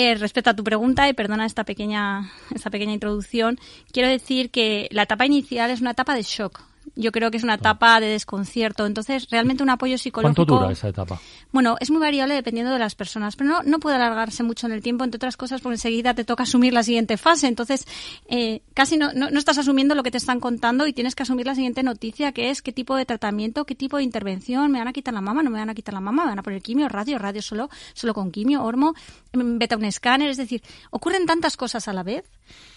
Eh, 0.00 0.14
respecto 0.14 0.50
a 0.50 0.54
tu 0.54 0.62
pregunta, 0.62 1.08
y 1.08 1.12
perdona 1.12 1.44
esta 1.44 1.64
pequeña, 1.64 2.30
esta 2.54 2.70
pequeña 2.70 2.92
introducción, 2.92 3.58
quiero 3.90 4.08
decir 4.08 4.48
que 4.52 4.86
la 4.92 5.02
etapa 5.02 5.26
inicial 5.26 5.72
es 5.72 5.80
una 5.80 5.90
etapa 5.90 6.14
de 6.14 6.22
shock, 6.22 6.60
Yo 6.96 7.12
creo 7.12 7.30
que 7.30 7.36
es 7.36 7.44
una 7.44 7.54
etapa 7.54 8.00
de 8.00 8.06
desconcierto. 8.06 8.86
Entonces, 8.86 9.28
realmente 9.30 9.62
un 9.62 9.70
apoyo 9.70 9.98
psicológico. 9.98 10.46
¿Cuánto 10.46 10.54
dura 10.54 10.72
esa 10.72 10.88
etapa? 10.88 11.20
Bueno, 11.52 11.76
es 11.80 11.90
muy 11.90 12.00
variable 12.00 12.34
dependiendo 12.34 12.72
de 12.72 12.78
las 12.78 12.94
personas, 12.94 13.36
pero 13.36 13.50
no, 13.50 13.62
no 13.62 13.78
puede 13.78 13.96
alargarse 13.96 14.42
mucho 14.42 14.66
en 14.66 14.72
el 14.72 14.82
tiempo, 14.82 15.04
entre 15.04 15.16
otras 15.16 15.36
cosas, 15.36 15.60
porque 15.60 15.74
enseguida 15.74 16.14
te 16.14 16.24
toca 16.24 16.42
asumir 16.42 16.72
la 16.72 16.82
siguiente 16.82 17.16
fase. 17.16 17.46
Entonces, 17.46 17.86
eh, 18.28 18.62
casi 18.74 18.96
no, 18.96 19.12
no, 19.12 19.30
no, 19.30 19.38
estás 19.38 19.58
asumiendo 19.58 19.94
lo 19.94 20.02
que 20.02 20.10
te 20.10 20.18
están 20.18 20.40
contando 20.40 20.86
y 20.86 20.92
tienes 20.92 21.14
que 21.14 21.22
asumir 21.22 21.46
la 21.46 21.54
siguiente 21.54 21.82
noticia, 21.82 22.32
que 22.32 22.50
es 22.50 22.62
qué 22.62 22.72
tipo 22.72 22.96
de 22.96 23.06
tratamiento, 23.06 23.64
qué 23.64 23.74
tipo 23.74 23.96
de 23.96 24.02
intervención, 24.02 24.70
me 24.70 24.78
van 24.78 24.88
a 24.88 24.92
quitar 24.92 25.14
la 25.14 25.20
mama, 25.20 25.42
no 25.42 25.50
me 25.50 25.58
van 25.58 25.70
a 25.70 25.74
quitar 25.74 25.94
la 25.94 26.00
mama, 26.00 26.24
me 26.24 26.30
van 26.30 26.38
a 26.38 26.42
poner 26.42 26.62
quimio, 26.62 26.88
radio, 26.88 27.18
radio 27.18 27.42
solo, 27.42 27.70
solo 27.94 28.14
con 28.14 28.30
quimio, 28.30 28.62
hormo, 28.62 28.94
beta 29.32 29.76
un 29.76 29.84
escáner. 29.84 30.30
Es 30.30 30.36
decir, 30.36 30.62
ocurren 30.90 31.26
tantas 31.26 31.56
cosas 31.56 31.88
a 31.88 31.92
la 31.92 32.02
vez 32.02 32.24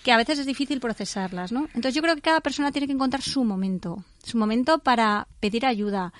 que 0.03 0.12
a 0.12 0.18
veces 0.18 0.39
es 0.39 0.46
difícil 0.46 0.80
procesarlas, 0.80 1.51
¿no? 1.51 1.65
Entonces, 1.74 1.94
yo 1.94 2.01
creo 2.01 2.15
que 2.15 2.22
cada 2.22 2.41
persona 2.41 2.72
tiene 2.72 2.88
que 2.88 2.94
encontrar 2.94 3.22
su 3.22 3.44
momento, 3.44 4.00
su 4.24 4.38
momento 4.38 4.79
para 4.79 5.27
pedir 5.39 5.65
ayuda 5.65 6.13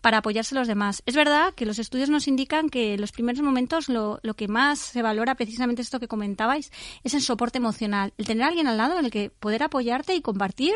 para 0.00 0.18
apoyarse 0.18 0.54
a 0.54 0.58
los 0.58 0.68
demás. 0.68 1.02
Es 1.06 1.16
verdad 1.16 1.54
que 1.54 1.66
los 1.66 1.78
estudios 1.78 2.08
nos 2.08 2.28
indican 2.28 2.68
que 2.68 2.94
en 2.94 3.00
los 3.00 3.12
primeros 3.12 3.42
momentos 3.42 3.88
lo, 3.88 4.20
lo, 4.22 4.34
que 4.34 4.48
más 4.48 4.78
se 4.78 5.02
valora, 5.02 5.34
precisamente 5.34 5.82
esto 5.82 5.98
que 5.98 6.08
comentabais, 6.08 6.70
es 7.02 7.14
el 7.14 7.22
soporte 7.22 7.58
emocional, 7.58 8.12
el 8.16 8.26
tener 8.26 8.44
a 8.44 8.48
alguien 8.48 8.68
al 8.68 8.76
lado 8.76 8.98
en 8.98 9.06
el 9.06 9.10
que 9.10 9.30
poder 9.30 9.62
apoyarte 9.62 10.14
y 10.14 10.22
compartir 10.22 10.74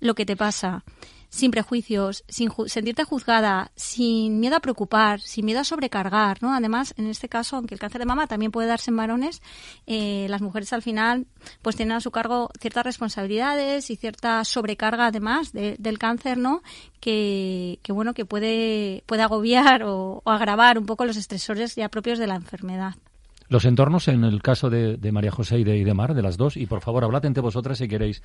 lo 0.00 0.14
que 0.14 0.26
te 0.26 0.36
pasa 0.36 0.84
sin 1.34 1.50
prejuicios, 1.50 2.22
sin 2.28 2.48
sentirte 2.66 3.02
juzgada, 3.02 3.72
sin 3.74 4.38
miedo 4.38 4.54
a 4.54 4.60
preocupar, 4.60 5.20
sin 5.20 5.44
miedo 5.44 5.58
a 5.58 5.64
sobrecargar, 5.64 6.40
¿no? 6.40 6.54
Además, 6.54 6.94
en 6.96 7.08
este 7.08 7.28
caso, 7.28 7.56
aunque 7.56 7.74
el 7.74 7.80
cáncer 7.80 7.98
de 7.98 8.06
mama 8.06 8.28
también 8.28 8.52
puede 8.52 8.68
darse 8.68 8.92
en 8.92 8.96
varones, 8.96 9.42
eh, 9.88 10.28
las 10.30 10.42
mujeres 10.42 10.72
al 10.72 10.82
final 10.82 11.26
pues 11.60 11.74
tienen 11.74 11.96
a 11.96 12.00
su 12.00 12.12
cargo 12.12 12.50
ciertas 12.60 12.84
responsabilidades 12.84 13.90
y 13.90 13.96
cierta 13.96 14.44
sobrecarga 14.44 15.06
además 15.06 15.52
de, 15.52 15.74
del 15.80 15.98
cáncer, 15.98 16.38
¿no? 16.38 16.62
Que, 17.00 17.80
que, 17.82 17.92
bueno, 17.92 18.14
que 18.14 18.24
puede, 18.24 19.02
puede 19.06 19.22
agobiar 19.22 19.82
o 19.82 20.22
agravar 20.26 20.78
un 20.78 20.86
poco 20.86 21.04
los 21.04 21.16
estresores 21.16 21.74
ya 21.74 21.88
propios 21.88 22.20
de 22.20 22.28
la 22.28 22.36
enfermedad. 22.36 22.94
Los 23.48 23.64
entornos, 23.66 24.08
en 24.08 24.24
el 24.24 24.40
caso 24.42 24.70
de, 24.70 24.98
María 25.12 25.30
José 25.30 25.58
y 25.58 25.64
de, 25.64 25.76
y 25.76 25.84
de, 25.84 25.94
Mar, 25.94 26.14
de 26.14 26.22
las 26.22 26.36
dos, 26.36 26.56
y 26.56 26.66
por 26.66 26.80
favor, 26.80 27.04
hablad 27.04 27.24
entre 27.26 27.42
vosotras 27.42 27.78
si 27.78 27.88
queréis. 27.88 28.22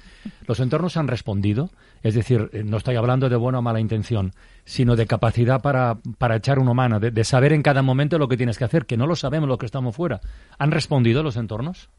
¿Los 0.47 0.59
entornos 0.59 0.97
han 0.97 1.07
respondido? 1.07 1.69
Es 2.03 2.15
decir, 2.15 2.49
eh, 2.53 2.63
no 2.63 2.77
estoy 2.77 2.95
hablando 2.95 3.27
de 3.29 3.35
buena 3.35 3.59
o 3.59 3.61
mala 3.61 3.79
intención, 3.79 4.33
sino 4.63 4.95
de 4.95 5.07
capacidad 5.07 5.61
para, 5.61 5.97
para 6.17 6.37
echar 6.37 6.59
una 6.59 6.73
mano, 6.73 6.99
de, 6.99 7.11
de, 7.11 7.23
saber 7.23 7.53
en 7.53 7.61
cada 7.61 7.81
momento 7.81 8.17
lo 8.17 8.27
que 8.27 8.37
tienes 8.37 8.57
que 8.57 8.63
hacer, 8.63 8.85
que 8.85 8.97
no 8.97 9.07
lo 9.07 9.15
sabemos 9.15 9.49
los 9.49 9.57
que 9.57 9.65
estamos 9.65 9.95
fuera. 9.95 10.21
¿Han 10.57 10.71
respondido 10.71 11.21
los 11.21 11.35
entornos? 11.35 11.89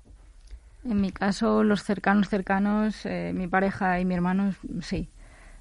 En 0.84 1.00
mi 1.00 1.10
caso, 1.10 1.62
los 1.62 1.82
cercanos, 1.82 2.28
cercanos, 2.28 3.04
eh, 3.04 3.32
mi 3.34 3.48
pareja 3.48 4.00
y 4.00 4.04
mi 4.04 4.14
hermano, 4.14 4.54
sí. 4.80 5.10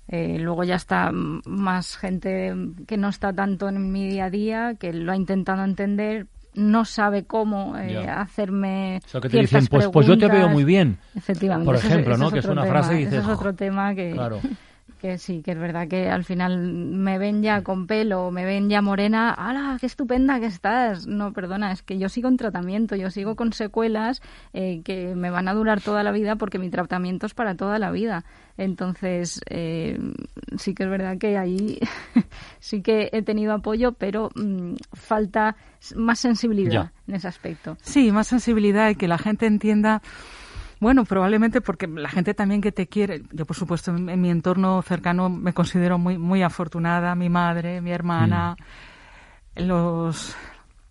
Eh, 0.08 0.38
luego 0.40 0.64
ya 0.64 0.76
está 0.76 1.12
más 1.12 1.98
gente 1.98 2.56
que 2.88 2.98
no 2.98 3.10
está 3.10 3.32
tanto 3.34 3.70
en 3.70 3.92
mi 3.92 4.08
día 4.08 4.26
a 4.26 4.30
día, 4.30 4.76
que 4.80 4.94
lo 4.94 5.12
ha 5.12 5.16
intentado 5.16 5.64
entender, 5.64 6.28
no 6.60 6.86
sabe 6.86 7.24
cómo 7.26 7.78
eh, 7.78 8.08
hacerme. 8.08 9.00
O 9.06 9.08
sea, 9.08 9.22
que 9.22 9.30
te 9.30 9.40
dicen, 9.40 9.68
pues, 9.68 9.88
pues, 9.88 10.06
yo 10.06 10.18
te 10.18 10.28
veo 10.28 10.50
muy 10.50 10.64
bien. 10.64 10.98
Efectivamente. 11.16 11.66
Por 11.66 11.76
ejemplo, 11.76 12.18
¿no? 12.18 12.32
Que 12.32 12.40
es 12.40 12.46
una 12.46 12.64
tema, 12.64 12.74
frase 12.74 12.96
y 12.96 12.98
dices. 13.00 13.14
Ese 13.14 13.22
es 13.22 13.38
otro 13.38 13.54
tema 13.54 13.96
que. 13.96 14.12
Claro. 14.12 14.40
Que 15.00 15.18
sí, 15.18 15.42
que 15.42 15.52
es 15.52 15.58
verdad 15.58 15.88
que 15.88 16.10
al 16.10 16.26
final 16.26 16.60
me 16.60 17.18
ven 17.18 17.42
ya 17.42 17.64
con 17.64 17.88
pelo, 17.88 18.32
me 18.32 18.44
ven 18.44 18.70
ya 18.70 18.82
morena, 18.82 19.32
¡hala, 19.32 19.78
qué 19.80 19.86
estupenda 19.86 20.42
que 20.42 20.48
estás! 20.48 21.08
No, 21.08 21.32
perdona, 21.32 21.72
es 21.72 21.82
que 21.82 21.98
yo 21.98 22.10
sigo 22.10 22.28
en 22.28 22.36
tratamiento, 22.36 22.98
yo 22.98 23.10
sigo 23.10 23.38
con 23.38 23.54
secuelas 23.54 24.22
eh, 24.52 24.82
que 24.84 25.16
me 25.16 25.30
van 25.30 25.48
a 25.48 25.54
durar 25.54 25.80
toda 25.80 26.04
la 26.04 26.12
vida 26.12 26.36
porque 26.36 26.60
mi 26.60 26.70
tratamiento 26.70 27.26
es 27.26 27.34
para 27.34 27.56
toda 27.56 27.80
la 27.80 27.92
vida. 27.92 28.26
Entonces, 28.58 29.40
eh, 29.50 29.98
sí 30.58 30.74
que 30.74 30.84
es 30.84 30.90
verdad 30.90 31.18
que 31.18 31.38
ahí 31.38 31.80
sí 32.60 32.82
que 32.82 33.10
he 33.14 33.22
tenido 33.22 33.54
apoyo, 33.54 33.94
pero 33.94 34.32
mmm, 34.36 34.74
falta 34.92 35.56
más 35.96 36.20
sensibilidad 36.20 36.72
ya. 36.72 36.94
en 37.08 37.16
ese 37.16 37.30
aspecto. 37.30 37.78
Sí, 37.82 38.12
más 38.12 38.28
sensibilidad 38.28 38.90
y 38.90 38.96
que 38.96 39.08
la 39.08 39.18
gente 39.18 39.46
entienda. 39.46 40.02
Bueno, 40.80 41.04
probablemente 41.04 41.60
porque 41.62 41.88
la 41.88 42.10
gente 42.10 42.34
también 42.34 42.62
que 42.62 42.72
te 42.72 42.88
quiere, 42.88 43.24
yo 43.32 43.46
por 43.46 43.56
supuesto 43.56 43.92
en, 43.92 44.10
en 44.10 44.22
mi 44.22 44.30
entorno 44.30 44.82
cercano 44.82 45.30
me 45.30 45.54
considero 45.54 45.98
muy 45.98 46.18
muy 46.18 46.42
afortunada, 46.42 47.16
mi 47.16 47.30
madre, 47.30 47.82
mi 47.82 47.92
hermana, 47.92 48.56
mm. 49.56 49.64
los 49.64 50.36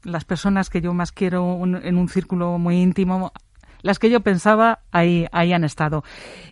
las 0.04 0.24
personas 0.24 0.70
que 0.70 0.80
yo 0.80 0.94
más 0.94 1.12
quiero 1.12 1.44
un, 1.44 1.76
en 1.76 1.96
un 1.96 2.08
círculo 2.08 2.58
muy 2.58 2.80
íntimo, 2.80 3.32
las 3.82 3.98
que 3.98 4.10
yo 4.10 4.20
pensaba 4.20 4.80
ahí, 4.90 5.26
ahí 5.32 5.52
han 5.52 5.64
estado. 5.64 6.04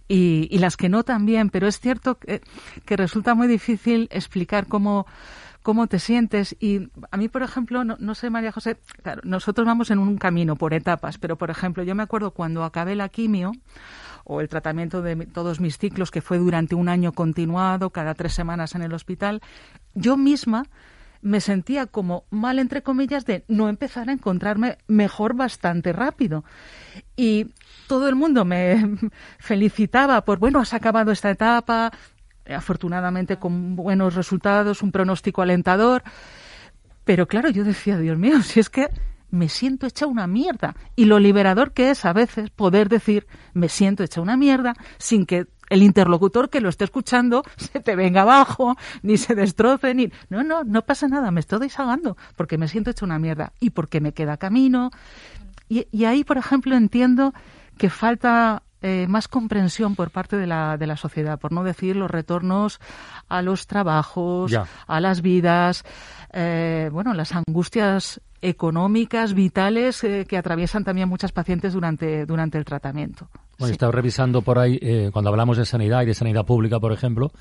Y, 0.08 0.48
y, 0.50 0.58
las 0.58 0.76
que 0.76 0.88
no 0.88 1.02
también, 1.02 1.50
pero 1.50 1.66
es 1.66 1.80
cierto 1.80 2.18
que, 2.18 2.40
que 2.84 2.96
resulta 2.96 3.34
muy 3.34 3.48
difícil 3.48 4.08
explicar 4.12 4.66
cómo, 4.66 5.06
cómo 5.66 5.88
te 5.88 5.98
sientes. 5.98 6.54
Y 6.60 6.90
a 7.10 7.16
mí, 7.16 7.26
por 7.26 7.42
ejemplo, 7.42 7.82
no, 7.82 7.96
no, 7.98 8.14
sé, 8.14 8.30
María 8.30 8.52
José, 8.52 8.76
claro, 9.02 9.20
nosotros 9.24 9.66
vamos 9.66 9.90
en 9.90 9.98
un 9.98 10.16
camino 10.16 10.54
por 10.54 10.72
etapas, 10.72 11.18
pero 11.18 11.36
por 11.36 11.50
ejemplo, 11.50 11.82
yo 11.82 11.96
me 11.96 12.04
acuerdo 12.04 12.30
cuando 12.30 12.62
acabé 12.62 12.94
la 12.94 13.08
quimio 13.08 13.50
o 14.22 14.40
el 14.40 14.48
tratamiento 14.48 15.02
de 15.02 15.26
todos 15.26 15.58
mis 15.58 15.76
ciclos, 15.76 16.12
que 16.12 16.20
fue 16.20 16.38
durante 16.38 16.76
un 16.76 16.88
año 16.88 17.10
continuado, 17.10 17.90
cada 17.90 18.14
tres 18.14 18.32
semanas 18.32 18.76
en 18.76 18.82
el 18.82 18.94
hospital, 18.94 19.42
yo 19.92 20.16
misma 20.16 20.66
me 21.20 21.40
sentía 21.40 21.86
como 21.86 22.26
mal, 22.30 22.60
entre 22.60 22.84
comillas, 22.84 23.26
de 23.26 23.44
no 23.48 23.68
empezar 23.68 24.08
a 24.08 24.12
encontrarme 24.12 24.78
mejor 24.86 25.34
bastante 25.34 25.92
rápido. 25.92 26.44
Y 27.16 27.46
todo 27.88 28.08
el 28.08 28.14
mundo 28.14 28.44
me 28.44 28.98
felicitaba 29.40 30.24
por, 30.24 30.38
bueno, 30.38 30.60
has 30.60 30.74
acabado 30.74 31.10
esta 31.10 31.30
etapa, 31.30 31.90
afortunadamente 32.54 33.38
con 33.38 33.76
buenos 33.76 34.14
resultados, 34.14 34.82
un 34.82 34.92
pronóstico 34.92 35.42
alentador. 35.42 36.02
Pero 37.04 37.26
claro, 37.26 37.50
yo 37.50 37.64
decía, 37.64 37.98
Dios 37.98 38.18
mío, 38.18 38.42
si 38.42 38.60
es 38.60 38.70
que 38.70 38.88
me 39.30 39.48
siento 39.48 39.86
hecha 39.86 40.06
una 40.06 40.26
mierda. 40.26 40.74
Y 40.94 41.04
lo 41.04 41.18
liberador 41.18 41.72
que 41.72 41.90
es 41.90 42.04
a 42.04 42.12
veces 42.12 42.50
poder 42.50 42.88
decir, 42.88 43.26
me 43.54 43.68
siento 43.68 44.02
hecha 44.02 44.20
una 44.20 44.36
mierda, 44.36 44.74
sin 44.98 45.26
que 45.26 45.46
el 45.68 45.82
interlocutor 45.82 46.48
que 46.48 46.60
lo 46.60 46.68
esté 46.68 46.84
escuchando 46.84 47.42
se 47.56 47.80
te 47.80 47.96
venga 47.96 48.22
abajo, 48.22 48.76
ni 49.02 49.16
se 49.16 49.34
destroce, 49.34 49.94
ni... 49.94 50.10
No, 50.28 50.42
no, 50.42 50.64
no 50.64 50.82
pasa 50.82 51.08
nada, 51.08 51.30
me 51.30 51.40
estoy 51.40 51.60
desahogando, 51.60 52.16
porque 52.36 52.58
me 52.58 52.68
siento 52.68 52.90
hecha 52.90 53.04
una 53.04 53.18
mierda 53.18 53.52
y 53.60 53.70
porque 53.70 54.00
me 54.00 54.12
queda 54.12 54.36
camino. 54.36 54.90
Y, 55.68 55.86
y 55.90 56.04
ahí, 56.04 56.24
por 56.24 56.38
ejemplo, 56.38 56.76
entiendo 56.76 57.34
que 57.76 57.90
falta 57.90 58.62
eh, 58.86 59.08
más 59.08 59.26
comprensión 59.26 59.96
por 59.96 60.12
parte 60.12 60.36
de 60.36 60.46
la, 60.46 60.76
de 60.76 60.86
la 60.86 60.96
sociedad, 60.96 61.40
por 61.40 61.50
no 61.50 61.64
decir 61.64 61.96
los 61.96 62.08
retornos 62.08 62.78
a 63.28 63.42
los 63.42 63.66
trabajos, 63.66 64.52
ya. 64.52 64.66
a 64.86 65.00
las 65.00 65.22
vidas, 65.22 65.84
eh, 66.32 66.88
bueno, 66.92 67.12
las 67.12 67.32
angustias 67.34 68.20
económicas, 68.40 69.34
vitales, 69.34 70.04
eh, 70.04 70.24
que 70.28 70.36
atraviesan 70.36 70.84
también 70.84 71.08
muchas 71.08 71.32
pacientes 71.32 71.72
durante, 71.72 72.26
durante 72.26 72.58
el 72.58 72.64
tratamiento. 72.64 73.28
Bueno, 73.58 73.66
sí. 73.66 73.70
he 73.70 73.72
estado 73.72 73.90
revisando 73.90 74.42
por 74.42 74.60
ahí, 74.60 74.78
eh, 74.80 75.10
cuando 75.12 75.30
hablamos 75.30 75.56
de 75.56 75.66
sanidad 75.66 76.02
y 76.02 76.06
de 76.06 76.14
sanidad 76.14 76.46
pública, 76.46 76.78
por 76.78 76.92
ejemplo, 76.92 77.32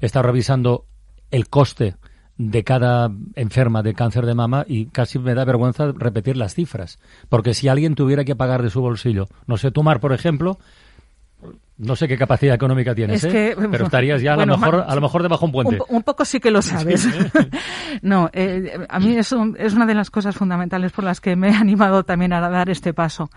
he 0.00 0.06
estado 0.06 0.22
revisando 0.24 0.86
el 1.32 1.48
coste 1.48 1.96
de 2.38 2.64
cada 2.64 3.10
enferma 3.34 3.82
de 3.82 3.94
cáncer 3.94 4.24
de 4.24 4.34
mama 4.34 4.64
y 4.68 4.86
casi 4.86 5.18
me 5.18 5.34
da 5.34 5.44
vergüenza 5.44 5.92
repetir 5.92 6.36
las 6.36 6.54
cifras. 6.54 6.98
Porque 7.28 7.54
si 7.54 7.66
alguien 7.66 7.96
tuviera 7.96 8.24
que 8.24 8.36
pagar 8.36 8.62
de 8.62 8.70
su 8.70 8.80
bolsillo, 8.80 9.26
no 9.46 9.56
sé, 9.56 9.70
Tomar, 9.70 10.00
por 10.00 10.12
ejemplo, 10.12 10.58
no 11.82 11.96
sé 11.96 12.06
qué 12.06 12.16
capacidad 12.16 12.54
económica 12.54 12.94
tienes, 12.94 13.24
es 13.24 13.32
que, 13.32 13.50
¿eh? 13.50 13.56
pero 13.70 13.86
estarías 13.86 14.22
ya 14.22 14.36
bueno, 14.36 14.54
a, 14.54 14.56
lo 14.56 14.60
mejor, 14.60 14.84
a 14.86 14.94
lo 14.94 15.00
mejor 15.00 15.22
debajo 15.22 15.46
un 15.46 15.52
puente. 15.52 15.78
Un, 15.88 15.96
un 15.96 16.02
poco 16.02 16.24
sí 16.24 16.38
que 16.38 16.50
lo 16.50 16.62
sabes. 16.62 17.08
no, 18.02 18.30
eh, 18.32 18.86
a 18.88 19.00
mí 19.00 19.16
eso 19.16 19.52
es 19.58 19.74
una 19.74 19.86
de 19.86 19.94
las 19.94 20.10
cosas 20.10 20.36
fundamentales 20.36 20.92
por 20.92 21.04
las 21.04 21.20
que 21.20 21.34
me 21.34 21.48
he 21.48 21.54
animado 21.54 22.04
también 22.04 22.32
a 22.32 22.40
dar 22.40 22.70
este 22.70 22.94
paso. 22.94 23.30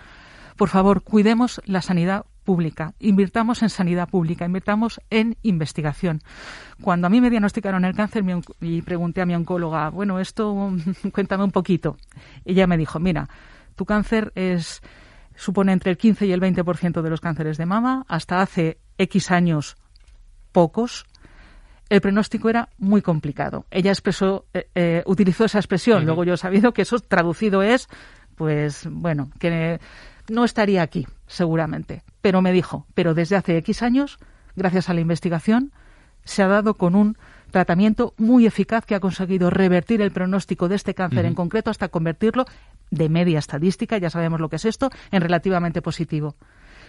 Por 0.55 0.69
favor, 0.69 1.01
cuidemos 1.01 1.59
la 1.65 1.81
sanidad 1.81 2.25
pública, 2.43 2.93
invirtamos 2.99 3.63
en 3.63 3.69
sanidad 3.69 4.07
pública, 4.07 4.45
invirtamos 4.45 5.01
en 5.09 5.35
investigación. 5.41 6.21
Cuando 6.81 7.07
a 7.07 7.09
mí 7.09 7.19
me 7.19 7.29
diagnosticaron 7.29 7.83
el 7.83 7.95
cáncer 7.95 8.23
mi, 8.23 8.39
y 8.61 8.81
pregunté 8.83 9.21
a 9.21 9.25
mi 9.25 9.35
oncóloga, 9.35 9.89
bueno, 9.89 10.19
esto 10.19 10.71
cuéntame 11.11 11.43
un 11.43 11.51
poquito. 11.51 11.97
Ella 12.45 12.67
me 12.67 12.77
dijo, 12.77 12.99
mira, 12.99 13.27
tu 13.75 13.85
cáncer 13.85 14.31
es 14.35 14.81
supone 15.35 15.73
entre 15.73 15.91
el 15.91 15.97
15 15.97 16.25
y 16.25 16.31
el 16.31 16.41
20% 16.41 17.01
de 17.01 17.09
los 17.09 17.21
cánceres 17.21 17.57
de 17.57 17.65
mama. 17.65 18.05
Hasta 18.07 18.41
hace 18.41 18.79
X 18.97 19.31
años, 19.31 19.75
pocos. 20.51 21.05
El 21.89 22.01
pronóstico 22.01 22.49
era 22.49 22.69
muy 22.77 23.01
complicado. 23.01 23.65
Ella 23.69 23.91
expresó, 23.91 24.45
eh, 24.53 24.67
eh, 24.73 25.03
utilizó 25.05 25.45
esa 25.45 25.59
expresión. 25.59 25.99
Uh 25.99 26.01
-huh. 26.01 26.05
Luego 26.05 26.23
yo 26.23 26.33
he 26.33 26.37
sabido 26.37 26.73
que 26.73 26.81
eso 26.81 26.99
traducido 26.99 27.61
es, 27.61 27.87
pues, 28.35 28.87
bueno, 28.89 29.29
que 29.39 29.79
no 30.29 30.43
estaría 30.45 30.81
aquí, 30.81 31.07
seguramente. 31.27 32.03
Pero 32.21 32.41
me 32.41 32.51
dijo, 32.51 32.87
pero 32.95 33.13
desde 33.13 33.35
hace 33.35 33.57
X 33.57 33.83
años, 33.83 34.17
gracias 34.55 34.89
a 34.89 34.93
la 34.93 35.01
investigación, 35.01 35.71
se 36.23 36.41
ha 36.41 36.47
dado 36.47 36.73
con 36.73 36.95
un 36.95 37.17
tratamiento 37.51 38.13
muy 38.17 38.45
eficaz 38.45 38.85
que 38.85 38.95
ha 38.95 38.99
conseguido 38.99 39.49
revertir 39.49 40.01
el 40.01 40.11
pronóstico 40.11 40.67
de 40.67 40.75
este 40.75 40.93
cáncer 40.93 41.19
uh 41.19 41.27
-huh. 41.27 41.29
en 41.29 41.35
concreto 41.35 41.69
hasta 41.69 41.87
convertirlo 41.87 42.45
de 42.91 43.09
media 43.09 43.39
estadística, 43.39 43.97
ya 43.97 44.09
sabemos 44.09 44.39
lo 44.39 44.49
que 44.49 44.57
es 44.57 44.65
esto, 44.65 44.89
en 45.11 45.21
relativamente 45.21 45.81
positivo. 45.81 46.35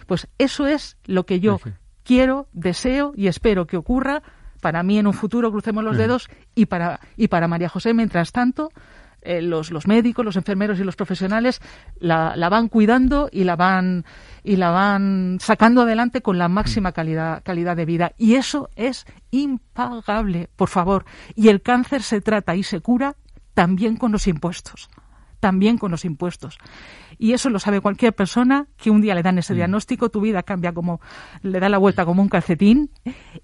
Pues 0.05 0.27
eso 0.37 0.67
es 0.67 0.97
lo 1.05 1.25
que 1.25 1.39
yo 1.39 1.59
sí, 1.63 1.71
quiero, 2.03 2.47
deseo 2.53 3.13
y 3.15 3.27
espero 3.27 3.67
que 3.67 3.77
ocurra 3.77 4.23
para 4.61 4.83
mí 4.83 4.97
en 4.97 5.07
un 5.07 5.13
futuro, 5.13 5.51
crucemos 5.51 5.83
los 5.83 5.97
dedos, 5.97 6.29
y 6.55 6.65
para, 6.65 6.99
y 7.15 7.27
para 7.27 7.47
María 7.47 7.69
José, 7.69 7.93
mientras 7.93 8.31
tanto, 8.31 8.69
eh, 9.21 9.41
los, 9.41 9.71
los, 9.71 9.87
médicos, 9.87 10.23
los 10.23 10.35
enfermeros 10.35 10.79
y 10.79 10.83
los 10.83 10.95
profesionales 10.95 11.59
la, 11.99 12.35
la, 12.35 12.49
van 12.49 12.69
cuidando 12.69 13.29
y 13.31 13.43
la 13.43 13.55
van 13.55 14.05
y 14.43 14.55
la 14.55 14.69
van 14.69 15.37
sacando 15.41 15.81
adelante 15.81 16.21
con 16.21 16.37
la 16.37 16.47
máxima 16.47 16.91
calidad, 16.91 17.43
calidad 17.43 17.75
de 17.75 17.85
vida. 17.85 18.13
Y 18.17 18.35
eso 18.35 18.69
es 18.75 19.05
impagable, 19.31 20.49
por 20.55 20.69
favor. 20.69 21.05
Y 21.35 21.49
el 21.49 21.61
cáncer 21.61 22.03
se 22.03 22.21
trata 22.21 22.55
y 22.55 22.63
se 22.63 22.79
cura 22.79 23.15
también 23.53 23.97
con 23.97 24.11
los 24.11 24.27
impuestos. 24.27 24.89
También 25.39 25.77
con 25.77 25.91
los 25.91 26.05
impuestos. 26.05 26.57
Y 27.17 27.33
eso 27.33 27.49
lo 27.49 27.59
sabe 27.59 27.81
cualquier 27.81 28.13
persona 28.13 28.67
que 28.77 28.89
un 28.89 29.01
día 29.01 29.15
le 29.15 29.23
dan 29.23 29.37
ese 29.37 29.53
mm. 29.53 29.57
diagnóstico, 29.57 30.09
tu 30.09 30.21
vida 30.21 30.43
cambia 30.43 30.73
como, 30.73 30.99
le 31.41 31.59
da 31.59 31.69
la 31.69 31.77
vuelta 31.77 32.05
como 32.05 32.21
un 32.21 32.29
calcetín 32.29 32.91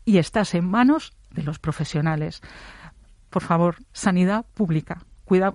y 0.06 0.18
estás 0.18 0.56
en 0.56 0.70
manos 0.70 1.14
de 1.32 1.44
los 1.44 1.60
profesionales. 1.60 2.42
Por 3.30 3.42
favor, 3.42 3.78
sanidad 3.92 4.46
pública 4.54 5.06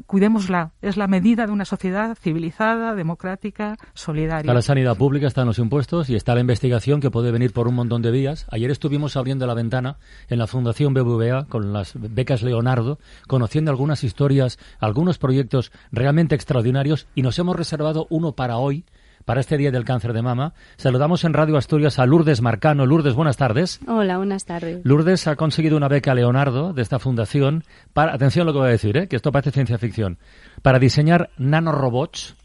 cuidémosla. 0.07 0.73
Es 0.83 0.97
la 0.97 1.07
medida 1.07 1.47
de 1.47 1.53
una 1.53 1.65
sociedad 1.65 2.17
civilizada, 2.17 2.95
democrática, 2.95 3.77
solidaria. 3.95 4.53
La 4.53 4.63
sanidad 4.63 4.97
pública, 4.97 5.27
están 5.27 5.47
los 5.47 5.59
impuestos 5.59 6.11
y 6.11 6.17
está 6.17 6.35
la 6.35 6.41
investigación 6.41 7.01
que 7.01 7.11
puede 7.11 7.31
venir 7.31 7.53
por 7.53 7.69
un 7.69 7.75
montón 7.75 8.03
de 8.03 8.11
vías. 8.11 8.47
Ayer 8.51 8.71
estuvimos 8.71 9.17
abriendo 9.17 9.47
la 9.47 9.55
ventana 9.55 9.99
en 10.29 10.39
la 10.39 10.47
Fundación 10.47 10.95
BBVA 10.95 11.47
con 11.47 11.73
las 11.73 11.95
becas 11.95 12.43
Leonardo, 12.43 12.99
conociendo 13.27 13.71
algunas 13.71 14.05
historias, 14.05 14.59
algunos 14.79 15.19
proyectos 15.19 15.73
realmente 15.93 16.35
extraordinarios 16.35 17.07
y 17.15 17.23
nos 17.23 17.39
hemos 17.39 17.57
reservado 17.57 18.07
uno 18.11 18.33
para 18.33 18.59
hoy 18.59 18.85
para 19.25 19.41
este 19.41 19.57
Día 19.57 19.71
del 19.71 19.85
Cáncer 19.85 20.13
de 20.13 20.23
Mama. 20.23 20.55
Saludamos 20.77 21.25
en 21.25 21.35
Radio 21.35 21.57
Asturias 21.57 21.99
a 21.99 22.07
Lourdes 22.07 22.41
Marcano. 22.41 22.87
Lourdes, 22.87 23.15
buenas 23.15 23.37
tardes. 23.37 23.81
Hola, 23.87 24.17
buenas 24.17 24.45
tardes. 24.45 24.81
Lourdes 24.85 25.27
ha 25.27 25.37
conseguido 25.37 25.77
una 25.77 25.89
beca 25.89 26.15
Leonardo 26.15 26.73
de 26.73 26.83
esta 26.83 26.99
fundación 26.99 27.65
para, 27.93 28.15
atención 28.15 28.43
a 28.43 28.47
lo 28.47 28.53
que 28.53 28.59
voy 28.59 28.69
a 28.69 28.73
decir, 28.73 28.97
¿eh? 28.97 29.09
que 29.09 29.17
esto 29.17 29.33
parece 29.33 29.51
ciencia 29.51 29.79
ficción, 29.79 30.19
para 30.63 30.79
diseñar 30.79 31.31
nanorobots 31.39 32.37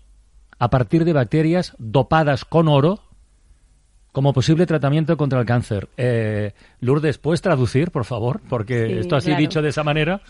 a 0.60 0.70
partir 0.70 1.06
de 1.06 1.14
bacterias 1.14 1.76
dopadas 1.78 2.46
con 2.46 2.68
oro 2.68 3.02
como 4.14 4.32
posible 4.32 4.66
tratamiento 4.66 5.18
contra 5.18 5.40
el 5.40 5.46
cáncer. 5.46 5.90
Eh, 5.98 6.54
Lourdes, 6.80 7.18
¿puedes 7.18 7.42
traducir, 7.42 7.92
por 7.92 8.06
favor? 8.06 8.42
Porque 8.48 9.00
esto 9.00 9.16
así 9.16 9.36
dicho 9.36 9.62
de 9.62 9.70
esa 9.70 9.84
manera. 9.84 10.22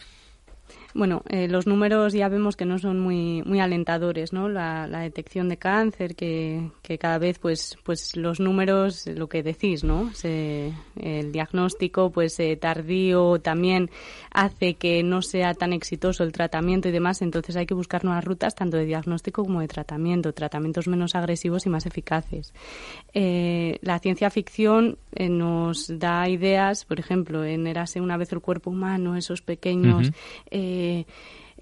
Bueno, 0.95 1.23
eh, 1.27 1.47
los 1.47 1.65
números 1.65 2.13
ya 2.13 2.29
vemos 2.29 2.55
que 2.55 2.65
no 2.65 2.77
son 2.77 2.99
muy, 2.99 3.41
muy 3.43 3.59
alentadores, 3.59 4.31
¿no? 4.31 4.47
La, 4.47 4.87
detección 5.03 5.49
de 5.49 5.57
cáncer, 5.57 6.15
que, 6.15 6.69
que, 6.81 6.97
cada 6.97 7.17
vez, 7.17 7.39
pues, 7.39 7.77
pues 7.83 8.15
los 8.15 8.39
números, 8.39 9.07
lo 9.07 9.27
que 9.27 9.43
decís, 9.43 9.83
¿no? 9.83 10.11
el 10.23 11.31
diagnóstico, 11.31 12.11
pues, 12.11 12.39
eh, 12.39 12.55
tardío 12.55 13.39
también 13.39 13.89
hace 14.31 14.75
que 14.75 15.03
no 15.03 15.21
sea 15.21 15.53
tan 15.55 15.73
exitoso 15.73 16.23
el 16.23 16.31
tratamiento 16.31 16.87
y 16.89 16.91
demás, 16.91 17.21
entonces 17.21 17.55
hay 17.55 17.65
que 17.65 17.73
buscar 17.73 18.05
nuevas 18.05 18.23
rutas, 18.23 18.55
tanto 18.55 18.77
de 18.77 18.85
diagnóstico 18.85 19.43
como 19.43 19.61
de 19.61 19.67
tratamiento, 19.67 20.31
tratamientos 20.33 20.87
menos 20.87 21.15
agresivos 21.15 21.65
y 21.65 21.69
más 21.69 21.85
eficaces. 21.85 22.53
Eh, 23.13 23.79
la 23.81 23.99
ciencia 23.99 24.29
ficción 24.29 24.97
nos 25.19 25.87
da 25.99 26.29
ideas, 26.29 26.85
por 26.85 26.99
ejemplo, 26.99 27.43
en 27.43 27.67
Érase 27.67 27.99
una 27.99 28.17
vez 28.17 28.31
el 28.31 28.39
cuerpo 28.39 28.69
humano, 28.69 29.15
esos 29.15 29.41
pequeños 29.41 30.11
eh, 30.83 31.05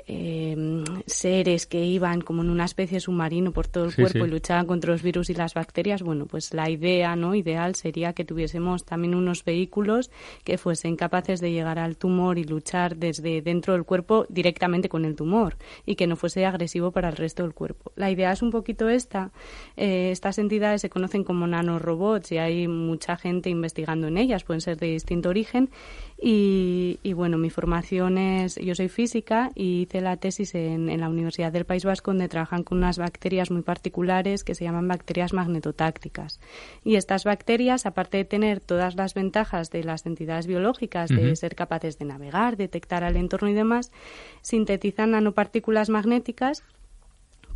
eh, 0.08 0.84
seres 1.06 1.68
que 1.68 1.84
iban 1.84 2.22
como 2.22 2.42
en 2.42 2.50
una 2.50 2.66
especie 2.66 2.96
de 2.96 3.02
submarino 3.02 3.52
por 3.52 3.68
todo 3.68 3.86
el 3.86 3.96
cuerpo 3.96 4.26
y 4.26 4.30
luchaban 4.30 4.66
contra 4.66 4.92
los 4.92 5.04
virus 5.04 5.30
y 5.30 5.34
las 5.34 5.54
bacterias, 5.54 6.02
bueno, 6.02 6.26
pues 6.26 6.54
la 6.54 6.70
idea 6.70 7.16
no 7.16 7.36
ideal 7.36 7.76
sería 7.76 8.14
que 8.14 8.26
tuviésemos 8.26 8.86
también 8.86 9.16
unos 9.16 9.44
vehículos 9.44 10.10
que 10.44 10.58
fuesen 10.58 10.96
capaces 10.96 11.40
de 11.40 11.52
llegar 11.52 11.78
al 11.78 11.98
tumor 11.98 12.38
y 12.38 12.46
luchar 12.46 12.98
desde 12.98 13.42
dentro 13.42 13.74
del 13.74 13.84
cuerpo 13.84 14.26
directamente 14.30 14.90
con 14.90 15.06
el 15.06 15.16
tumor 15.16 15.58
y 15.86 15.96
que 15.96 16.08
no 16.08 16.16
fuese 16.16 16.46
agresivo 16.46 16.92
para 16.92 17.10
el 17.10 17.18
resto 17.18 17.44
del 17.44 17.54
cuerpo. 17.54 17.92
La 17.96 18.10
idea 18.10 18.32
es 18.32 18.42
un 18.42 18.52
poquito 18.52 18.90
esta. 18.90 19.32
Eh, 19.78 20.10
estas 20.12 20.38
entidades 20.38 20.82
se 20.82 20.90
conocen 20.90 21.24
como 21.24 21.48
nanorobots 21.48 22.32
y 22.32 22.38
hay 22.38 22.68
mucha 22.68 23.18
gente 23.18 23.50
investigando 23.50 24.08
en 24.08 24.18
ellas, 24.18 24.44
pueden 24.44 24.62
ser 24.62 24.78
de 24.78 24.88
distinto 24.88 25.30
origen 25.30 25.70
y, 26.24 27.14
bueno, 27.14 27.40
mi 27.40 27.50
formación 27.50 28.20
es, 28.20 28.56
yo 28.58 28.76
soy 28.76 28.90
física 28.90 29.50
y 29.56 29.82
hice 29.82 30.02
la 30.02 30.18
tesis 30.18 30.54
en, 30.54 30.88
en, 30.88 31.00
la 31.02 31.10
Universidad 31.10 31.52
del 31.52 31.66
País 31.66 31.84
Vasco 31.84 32.12
donde 32.12 32.28
trabajan 32.28 32.62
con 32.64 32.78
unas 32.78 33.00
bacterias 33.00 33.50
muy 33.50 33.64
particulares 33.64 34.44
que 34.44 34.54
se 34.54 34.64
llaman 34.64 34.88
bacterias 34.88 35.34
magnetotácticas. 35.34 36.40
Y 36.84 36.96
estas 36.96 37.24
bacterias, 37.24 37.88
aparte 37.88 38.18
de 38.18 38.26
tener 38.26 38.60
todas 38.60 38.96
las 38.96 39.16
ventajas 39.16 39.72
de 39.72 39.84
las 39.84 40.06
entidades 40.06 40.46
biológicas, 40.46 41.10
de 41.10 41.36
ser 41.36 41.56
capaces 41.56 41.98
de 41.98 42.06
navegar, 42.06 42.56
detectar 42.56 43.04
al 43.04 43.18
entorno 43.18 43.50
y 43.50 43.54
demás, 43.54 43.92
sintetizan 44.44 45.12
nanopartículas 45.12 45.90
magnéticas 45.90 46.64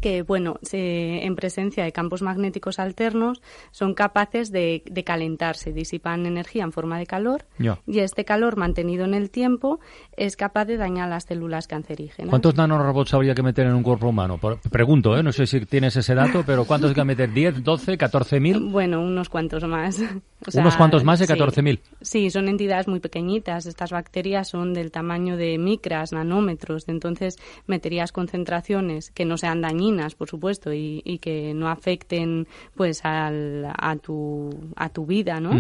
que, 0.01 0.21
bueno, 0.21 0.60
en 0.71 1.36
presencia 1.36 1.84
de 1.84 1.91
campos 1.91 2.21
magnéticos 2.21 2.79
alternos 2.79 3.41
son 3.71 3.93
capaces 3.93 4.51
de, 4.51 4.84
calentarse, 5.05 5.71
disipan 5.71 6.25
energía 6.25 6.63
en 6.63 6.71
forma 6.71 6.97
de 6.97 7.05
calor 7.05 7.45
y 7.86 7.99
este 7.99 8.25
calor 8.25 8.58
mantenido 8.58 9.05
en 9.05 9.13
el 9.13 9.29
tiempo 9.29 9.79
es 10.17 10.36
capaz 10.36 10.65
de 10.65 10.77
dañar 10.77 11.10
las 11.10 11.25
células 11.25 11.67
cancerígenas. 11.67 12.29
¿Cuántos 12.29 12.55
nanorobots 12.55 13.13
habría 13.13 13.36
que 13.36 13.43
meter 13.43 13.67
en 13.67 13.75
un 13.75 13.84
cuerpo 13.84 14.08
humano? 14.08 14.39
pregunto, 14.71 15.17
¿eh? 15.17 15.23
no 15.23 15.31
sé 15.31 15.45
si 15.47 15.65
tienes 15.65 15.95
ese 15.95 16.15
dato, 16.15 16.43
pero 16.45 16.65
¿cuántos 16.65 16.89
hay 16.89 16.95
que 16.95 17.03
meter? 17.03 17.31
¿10, 17.31 17.63
12, 17.63 17.97
14 17.97 18.39
mil? 18.39 18.60
Bueno, 18.60 19.01
unos 19.01 19.29
cuantos 19.29 19.63
más. 19.63 20.01
¿Unos 20.53 20.75
cuantos 20.75 21.03
más 21.03 21.19
de 21.19 21.27
14 21.27 21.62
mil? 21.62 21.79
Sí, 22.01 22.29
son 22.29 22.47
entidades 22.47 22.88
muy 22.88 22.99
pequeñitas. 22.99 23.65
Estas 23.65 23.91
bacterias 23.91 24.49
son 24.49 24.73
del 24.73 24.91
tamaño 24.91 25.38
de 25.38 25.58
micras, 25.58 26.12
nanómetros. 26.12 26.88
Entonces, 26.88 27.38
meterías 27.67 28.12
concentraciones 28.12 29.12
que 29.12 29.25
no 29.25 29.38
sean 29.38 29.62
dañinas 29.62 29.85
por 30.15 30.30
supuesto, 30.30 30.74
y, 30.74 31.19
que 31.21 31.54
no 31.54 31.69
afecten 31.69 32.48
pues 32.76 33.04
al, 33.06 33.65
a, 33.65 33.95
tu, 33.95 34.50
a 34.76 34.89
tu 34.89 35.06
vida, 35.06 35.39
¿no? 35.39 35.52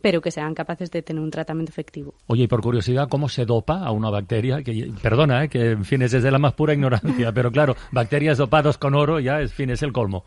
Pero 0.00 0.20
que 0.20 0.30
sean 0.30 0.54
capaces 0.54 0.90
de 0.90 1.02
tener 1.02 1.22
un 1.22 1.30
tratamiento 1.30 1.70
efectivo. 1.70 2.14
Oye, 2.26 2.44
y 2.44 2.46
por 2.46 2.62
curiosidad, 2.62 3.08
¿cómo 3.08 3.28
se 3.28 3.44
dopa 3.44 3.84
a 3.84 3.90
una 3.90 4.10
bacteria? 4.10 4.62
Que, 4.62 4.92
perdona, 5.02 5.44
¿eh? 5.44 5.48
que 5.48 5.72
en 5.72 5.84
fin 5.84 6.02
es 6.02 6.12
desde 6.12 6.30
la 6.30 6.38
más 6.38 6.54
pura 6.54 6.74
ignorancia, 6.74 7.32
pero 7.34 7.50
claro, 7.50 7.76
bacterias 7.90 8.38
dopadas 8.38 8.78
con 8.78 8.94
oro 8.94 9.20
ya 9.20 9.40
es, 9.40 9.52
fin, 9.52 9.70
es 9.70 9.82
el 9.82 9.92
colmo. 9.92 10.24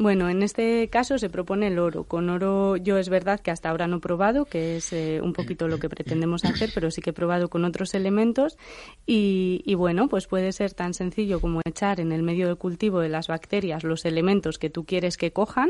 Bueno, 0.00 0.30
en 0.30 0.42
este 0.42 0.88
caso 0.88 1.18
se 1.18 1.28
propone 1.28 1.66
el 1.66 1.78
oro. 1.78 2.04
Con 2.04 2.30
oro 2.30 2.78
yo 2.78 2.96
es 2.96 3.10
verdad 3.10 3.38
que 3.38 3.50
hasta 3.50 3.68
ahora 3.68 3.86
no 3.86 3.98
he 3.98 4.00
probado, 4.00 4.46
que 4.46 4.78
es 4.78 4.94
eh, 4.94 5.20
un 5.22 5.34
poquito 5.34 5.68
lo 5.68 5.78
que 5.78 5.90
pretendemos 5.90 6.42
hacer, 6.46 6.70
pero 6.74 6.90
sí 6.90 7.02
que 7.02 7.10
he 7.10 7.12
probado 7.12 7.50
con 7.50 7.66
otros 7.66 7.92
elementos 7.92 8.56
y, 9.04 9.60
y, 9.66 9.74
bueno, 9.74 10.08
pues 10.08 10.26
puede 10.26 10.52
ser 10.52 10.72
tan 10.72 10.94
sencillo 10.94 11.38
como 11.38 11.60
echar 11.66 12.00
en 12.00 12.12
el 12.12 12.22
medio 12.22 12.48
de 12.48 12.54
cultivo 12.54 13.00
de 13.00 13.10
las 13.10 13.28
bacterias 13.28 13.84
los 13.84 14.06
elementos 14.06 14.58
que 14.58 14.70
tú 14.70 14.86
quieres 14.86 15.18
que 15.18 15.34
cojan, 15.34 15.68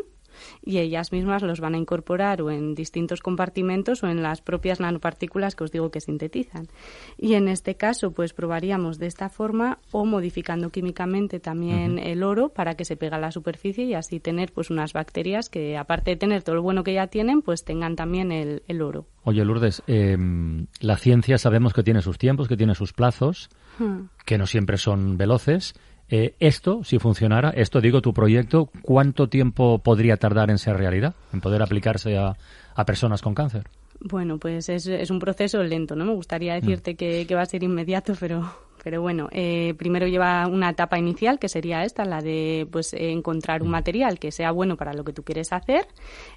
y 0.64 0.78
ellas 0.78 1.12
mismas 1.12 1.42
los 1.42 1.60
van 1.60 1.74
a 1.74 1.78
incorporar 1.78 2.42
o 2.42 2.50
en 2.50 2.74
distintos 2.74 3.20
compartimentos 3.20 4.02
o 4.02 4.08
en 4.08 4.22
las 4.22 4.40
propias 4.40 4.80
nanopartículas 4.80 5.54
que 5.54 5.64
os 5.64 5.72
digo 5.72 5.90
que 5.90 6.00
sintetizan. 6.00 6.68
Y 7.16 7.34
en 7.34 7.48
este 7.48 7.74
caso, 7.74 8.12
pues 8.12 8.32
probaríamos 8.32 8.98
de 8.98 9.06
esta 9.06 9.28
forma 9.28 9.78
o 9.90 10.04
modificando 10.04 10.70
químicamente 10.70 11.40
también 11.40 11.98
el 11.98 12.22
oro 12.22 12.50
para 12.50 12.74
que 12.74 12.84
se 12.84 12.96
pegue 12.96 13.14
a 13.14 13.18
la 13.18 13.32
superficie 13.32 13.84
y 13.84 13.94
así 13.94 14.20
tener 14.20 14.52
pues 14.52 14.70
unas 14.70 14.92
bacterias 14.92 15.48
que 15.48 15.76
aparte 15.76 16.12
de 16.12 16.16
tener 16.16 16.42
todo 16.42 16.56
lo 16.56 16.62
bueno 16.62 16.84
que 16.84 16.94
ya 16.94 17.06
tienen, 17.08 17.42
pues 17.42 17.64
tengan 17.64 17.96
también 17.96 18.32
el, 18.32 18.82
oro. 18.82 19.06
Oye, 19.24 19.44
Lourdes, 19.44 19.82
em, 19.86 20.66
la 20.80 20.96
ciencia 20.96 21.38
sabemos 21.38 21.74
que 21.74 21.82
tiene 21.82 22.00
sus 22.00 22.18
tiempos, 22.18 22.48
que 22.48 22.56
tiene 22.56 22.74
sus 22.74 22.92
plazos, 22.92 23.50
hmm. 23.78 24.02
que 24.24 24.38
no 24.38 24.46
siempre 24.46 24.78
son 24.78 25.16
veloces. 25.18 25.74
Eh, 26.10 26.34
esto, 26.40 26.82
si 26.82 26.98
funcionara, 26.98 27.50
esto 27.50 27.80
digo 27.80 28.02
tu 28.02 28.12
proyecto, 28.12 28.68
¿cuánto 28.82 29.28
tiempo 29.28 29.78
podría 29.78 30.16
tardar 30.16 30.50
en 30.50 30.58
ser 30.58 30.76
realidad, 30.76 31.14
en 31.32 31.40
poder 31.40 31.62
aplicarse 31.62 32.18
a, 32.18 32.36
personas 32.84 33.20
con 33.20 33.34
cáncer? 33.34 33.68
Bueno, 34.00 34.38
pues 34.38 34.70
es, 34.70 34.86
es, 34.86 35.10
un 35.10 35.18
proceso 35.18 35.62
lento, 35.62 35.94
¿no? 35.94 36.06
Me 36.06 36.14
gustaría 36.14 36.56
mm. 36.56 36.60
decirte 36.60 36.94
que, 36.94 37.26
que, 37.26 37.34
va 37.34 37.42
a 37.42 37.46
ser 37.46 37.62
inmediato, 37.62 38.14
pero, 38.18 38.50
pero 38.82 39.02
bueno, 39.02 39.28
eh, 39.32 39.74
primero 39.76 40.06
lleva 40.06 40.46
una 40.46 40.70
etapa 40.70 40.98
inicial 40.98 41.38
que 41.38 41.48
sería 41.48 41.84
esta, 41.84 42.04
la 42.04 42.22
de 42.22 42.66
pues 42.70 42.94
encontrar 42.94 43.62
un 43.62 43.68
mm. 43.68 43.72
material 43.72 44.18
que 44.18 44.32
sea 44.32 44.50
bueno 44.50 44.76
para 44.76 44.94
lo 44.94 45.04
que 45.04 45.12
tú 45.12 45.22
quieres 45.22 45.52
hacer, 45.52 45.86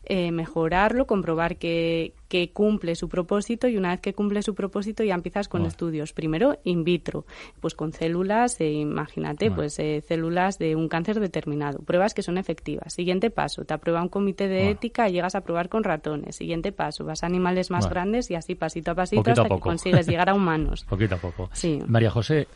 eh, 0.03 0.31
mejorarlo, 0.31 1.07
comprobar 1.07 1.57
que, 1.57 2.13
que, 2.34 2.52
cumple 2.52 2.96
su 2.96 3.10
propósito 3.10 3.67
y 3.67 3.78
una 3.78 3.91
vez 3.91 4.00
que 4.00 4.13
cumple 4.13 4.41
su 4.41 4.56
propósito 4.56 5.04
ya 5.04 5.13
empiezas 5.13 5.48
con 5.48 5.65
estudios. 5.65 6.13
Primero 6.13 6.58
in 6.63 6.84
vitro, 6.84 7.26
pues 7.60 7.76
con 7.76 7.93
células, 7.93 8.60
eh, 8.60 8.72
imagínate, 8.72 9.52
pues 9.52 9.76
células 9.76 10.58
de 10.58 10.76
un 10.76 10.88
cáncer 10.88 11.19
determinado, 11.19 11.80
pruebas 11.80 12.13
que 12.13 12.24
son 12.24 12.38
efectivas. 12.38 12.93
Siguiente 12.93 13.30
paso, 13.30 13.65
te 13.65 13.74
aprueba 13.74 14.02
un 14.02 14.10
comité 14.10 14.48
de 14.48 14.72
ética 14.72 15.10
y 15.10 15.13
llegas 15.13 15.36
a 15.36 15.41
probar 15.41 15.69
con 15.69 15.84
ratones. 15.84 16.36
Siguiente 16.36 16.72
paso, 16.72 17.06
vas 17.06 17.24
a 17.24 17.28
animales 17.28 17.69
más 17.69 17.89
grandes 17.89 18.32
y 18.32 18.36
así 18.36 18.56
pasito 18.56 18.91
a 18.91 18.96
pasito 18.96 19.32
hasta 19.32 19.48
que 19.48 19.60
consigues 19.60 20.08
llegar 20.08 20.30
a 20.30 20.34
humanos. 20.34 20.86
Poquito 20.89 21.15
a 21.15 21.17
poco. 21.19 21.50
Sí. 21.54 21.82
María 21.88 22.10
José 22.10 22.48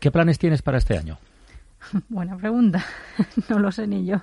¿qué 0.00 0.10
planes 0.10 0.38
tienes 0.38 0.62
para 0.62 0.78
este 0.78 0.96
año? 0.96 1.18
Buena 2.08 2.36
pregunta. 2.36 2.84
no 3.48 3.58
lo 3.58 3.70
sé 3.70 3.86
ni 3.86 4.04
yo. 4.04 4.22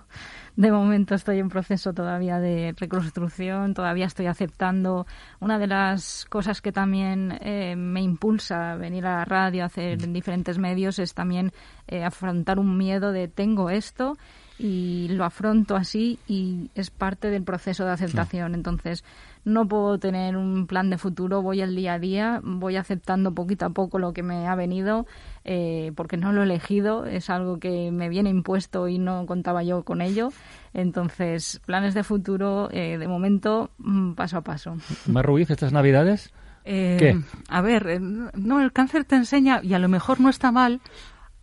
De 0.56 0.72
momento 0.72 1.16
estoy 1.16 1.40
en 1.40 1.50
proceso 1.50 1.94
todavía 1.94 2.40
de 2.40 2.76
reconstrucción, 2.78 3.74
todavía 3.74 4.06
estoy 4.06 4.28
aceptando. 4.28 5.08
Una 5.40 5.58
de 5.58 5.68
las 5.68 6.26
cosas 6.26 6.62
que 6.62 6.72
también 6.72 7.40
eh, 7.42 7.76
me 7.76 8.02
impulsa 8.02 8.74
a 8.74 8.76
venir 8.76 9.06
a 9.08 9.18
la 9.18 9.26
radio, 9.26 9.64
a 9.64 9.66
hacer 9.66 10.04
en 10.04 10.14
diferentes 10.14 10.60
medios, 10.60 11.00
es 11.00 11.16
también 11.16 11.52
eh, 11.88 12.04
afrontar 12.04 12.60
un 12.60 12.78
miedo 12.78 13.12
de 13.12 13.28
tengo 13.28 13.72
esto 13.72 14.16
y 14.64 15.10
lo 15.10 15.26
afronto 15.26 15.76
así 15.76 16.20
y 16.26 16.72
es 16.74 16.90
parte 16.90 17.30
del 17.30 17.44
proceso 17.44 17.84
de 17.84 17.92
aceptación. 17.92 18.56
Entonces, 18.56 19.04
no 19.44 19.68
puedo 19.68 19.98
tener 19.98 20.38
un 20.38 20.68
plan 20.68 20.90
de 20.90 20.98
futuro, 20.98 21.42
voy 21.42 21.62
al 21.62 21.76
día 21.76 21.96
a 21.96 22.00
día, 22.00 22.40
voy 22.42 22.78
aceptando 22.78 23.34
poquito 23.34 23.66
a 23.66 23.72
poco 23.72 24.00
lo 24.00 24.14
que 24.14 24.24
me 24.24 24.48
ha 24.48 24.56
venido, 24.56 25.06
eh, 25.44 25.92
porque 25.98 26.16
no 26.16 26.32
lo 26.32 26.42
he 26.42 26.46
elegido, 26.46 27.06
es 27.06 27.30
algo 27.30 27.60
que 27.60 27.92
me 27.92 28.08
viene 28.08 28.30
impuesto 28.30 28.88
y 28.88 29.00
no 29.00 29.26
contaba 29.26 29.64
yo 29.64 29.84
con 29.84 30.02
ello. 30.02 30.30
Entonces, 30.74 31.62
planes 31.66 31.94
de 31.94 32.06
futuro, 32.06 32.70
eh, 32.72 32.98
de 32.98 33.08
momento, 33.10 33.70
mm, 33.80 34.14
paso 34.14 34.38
a 34.38 34.42
paso. 34.44 34.78
Mar 35.08 35.26
Ruiz, 35.26 35.52
estas 35.52 35.74
navidades. 35.74 36.32
Eh, 36.64 36.96
¿Qué? 36.98 37.20
A 37.50 37.62
ver, 37.62 38.00
no, 38.00 38.62
el 38.62 38.72
cáncer 38.72 39.04
te 39.04 39.18
enseña, 39.18 39.60
y 39.62 39.74
a 39.74 39.80
lo 39.80 39.90
mejor 39.90 40.22
no 40.22 40.30
está 40.30 40.54
mal, 40.54 40.80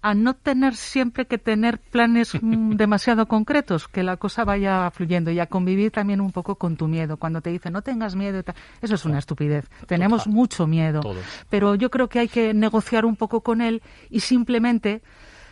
a 0.03 0.15
no 0.15 0.35
tener 0.35 0.77
siempre 0.77 1.27
que 1.27 1.39
tener 1.39 1.79
planes 1.79 2.33
mm, 2.41 2.71
demasiado 2.77 3.27
concretos, 3.27 3.89
que 3.89 4.03
la 4.03 4.17
cosa 4.17 4.45
vaya 4.45 4.91
fluyendo 4.91 5.31
y 5.31 5.41
a 5.41 5.47
convivir 5.47 5.91
también 5.91 6.21
un 6.21 6.33
poco 6.33 6.57
con 6.57 6.77
tu 6.77 6.89
miedo. 6.89 7.17
Cuando 7.17 7.41
te 7.41 7.51
dicen 7.51 7.73
no 7.73 7.83
tengas 7.83 8.17
miedo, 8.17 8.43
eso 8.81 8.95
es 8.95 9.05
una 9.05 9.19
estupidez. 9.19 9.69
Tenemos 9.87 10.27
mucho 10.27 10.67
miedo, 10.67 11.01
pero 11.49 11.75
yo 11.75 11.91
creo 11.91 12.09
que 12.09 12.21
hay 12.21 12.29
que 12.29 12.55
negociar 12.55 13.05
un 13.05 13.17
poco 13.17 13.43
con 13.43 13.61
él 13.61 13.83
y 14.09 14.21
simplemente 14.21 15.03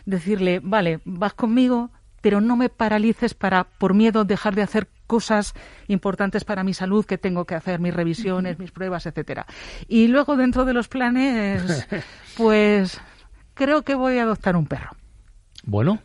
decirle, 0.06 0.60
vale, 0.62 1.00
vas 1.04 1.34
conmigo, 1.34 1.90
pero 2.20 2.40
no 2.40 2.56
me 2.56 2.68
paralices 2.68 3.34
para, 3.34 3.64
por 3.64 3.94
miedo, 3.94 4.24
dejar 4.24 4.54
de 4.54 4.62
hacer 4.62 4.88
cosas 5.06 5.54
importantes 5.86 6.44
para 6.44 6.64
mi 6.64 6.74
salud 6.74 7.04
que 7.04 7.18
tengo 7.18 7.44
que 7.44 7.54
hacer, 7.54 7.80
mis 7.80 7.94
revisiones, 7.94 8.58
mis 8.58 8.72
pruebas, 8.72 9.06
etcétera. 9.06 9.46
Y 9.86 10.08
luego 10.08 10.36
dentro 10.36 10.64
de 10.64 10.74
los 10.74 10.88
planes, 10.88 11.86
pues 12.36 13.00
creo 13.58 13.82
que 13.82 13.96
voy 13.96 14.18
a 14.18 14.22
adoptar 14.22 14.56
un 14.56 14.66
perro. 14.66 14.92
Bueno. 15.64 15.98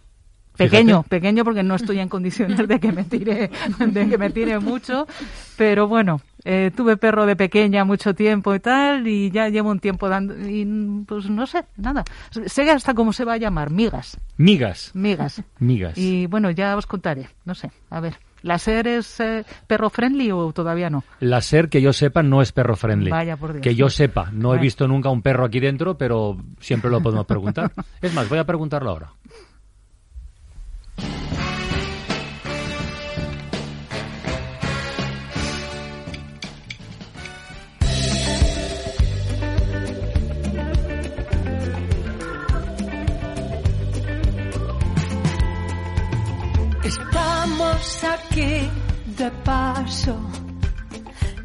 Pequeño, 0.58 1.02
pequeño 1.04 1.44
porque 1.44 1.64
no 1.64 1.74
estoy 1.74 2.00
en 2.00 2.10
condiciones 2.10 2.68
de 2.68 2.80
que 2.80 2.92
me 2.92 3.04
tire, 3.06 3.50
de 3.80 4.08
que 4.08 4.18
me 4.20 4.30
tire 4.30 4.60
mucho, 4.60 5.08
pero 5.58 5.88
bueno, 5.88 6.22
eh, 6.46 6.70
tuve 6.76 6.96
perro 6.96 7.26
de 7.26 7.36
pequeña 7.36 7.86
mucho 7.86 8.14
tiempo 8.14 8.54
y 8.54 8.60
tal, 8.60 9.08
y 9.08 9.32
ya 9.32 9.50
llevo 9.50 9.72
un 9.72 9.80
tiempo 9.80 10.10
dando, 10.10 10.36
y 10.48 10.64
pues 11.08 11.28
no 11.28 11.48
sé, 11.48 11.66
nada. 11.76 12.04
Sé 12.46 12.70
hasta 12.70 12.94
cómo 12.94 13.14
se 13.14 13.26
va 13.26 13.34
a 13.34 13.38
llamar, 13.38 13.72
migas. 13.72 14.20
Migas. 14.38 14.92
Migas. 14.94 15.42
Migas. 15.58 15.98
Y 15.98 16.28
bueno, 16.28 16.52
ya 16.52 16.78
os 16.78 16.86
contaré, 16.86 17.30
no 17.46 17.56
sé, 17.56 17.72
a 17.90 18.00
ver. 18.00 18.20
¿La 18.44 18.60
SER 18.60 18.88
es 18.88 19.20
eh, 19.22 19.46
perro 19.68 19.90
friendly 19.90 20.30
o 20.32 20.52
todavía 20.52 20.90
no? 20.90 21.04
La 21.22 21.40
SER, 21.40 21.70
que 21.70 21.82
yo 21.82 21.94
sepa, 21.94 22.22
no 22.24 22.42
es 22.42 22.52
perro 22.52 22.76
friendly. 22.76 23.10
Vaya 23.10 23.38
por 23.38 23.54
Dios. 23.54 23.64
Que 23.64 23.74
yo 23.74 23.90
sepa. 23.90 24.30
No 24.34 24.54
he 24.54 24.60
visto 24.60 24.86
nunca 24.86 25.10
un 25.10 25.22
perro 25.22 25.46
aquí 25.46 25.62
dentro, 25.62 25.98
pero 25.98 26.38
siempre 26.60 26.92
lo 26.92 27.02
podemos 27.02 27.26
preguntar. 27.26 27.72
es 28.02 28.14
más, 28.14 28.28
voy 28.28 28.40
a 28.40 28.46
preguntarlo 28.46 28.90
ahora. 28.90 29.14
Estamos 47.54 48.04
aquí 48.04 48.68
de 49.16 49.30
paso, 49.44 50.18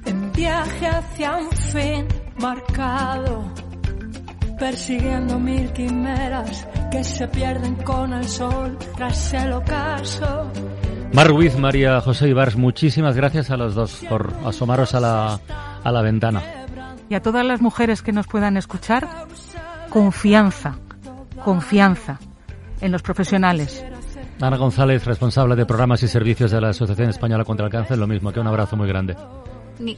en 0.07 0.33
viaje 0.33 0.87
hacia 0.87 1.37
un 1.37 1.51
fin 1.53 2.09
marcado, 2.41 3.53
persiguiendo 4.59 5.39
mil 5.39 5.71
quimeras 5.75 6.67
que 6.91 7.05
se 7.05 7.29
pierden 7.29 7.75
con 7.77 8.15
el 8.15 8.25
sol 8.27 8.79
tras 8.97 9.35
el 9.35 9.53
ocaso. 9.53 10.51
Mar 11.13 11.29
Ruiz, 11.29 11.59
María 11.59 12.01
José 12.01 12.29
Ibars, 12.29 12.57
muchísimas 12.57 13.15
gracias 13.15 13.51
a 13.51 13.59
los 13.59 13.75
dos 13.75 14.01
por 14.09 14.33
asomaros 14.47 14.95
a 14.95 15.01
la, 15.01 15.41
a 15.85 15.93
la 15.93 16.01
ventana. 16.01 16.43
Y 17.11 17.17
a 17.17 17.21
todas 17.21 17.45
las 17.45 17.61
mujeres 17.61 18.01
que 18.01 18.13
nos 18.13 18.27
puedan 18.27 18.57
escuchar, 18.57 19.07
confianza, 19.91 20.79
confianza 21.45 22.19
en 22.81 22.93
los 22.93 23.03
profesionales. 23.03 23.85
Ana 24.41 24.57
González, 24.57 25.05
responsable 25.05 25.57
de 25.57 25.67
programas 25.67 26.03
y 26.03 26.09
servicios 26.09 26.51
de 26.51 26.61
la 26.61 26.69
Asociación 26.71 27.11
Española 27.11 27.45
contra 27.45 27.67
el 27.67 27.73
Cáncer, 27.73 27.99
lo 27.99 28.07
mismo, 28.07 28.33
que 28.33 28.41
un 28.41 28.47
abrazo 28.47 28.77
muy 28.77 28.87
grande. 28.87 29.17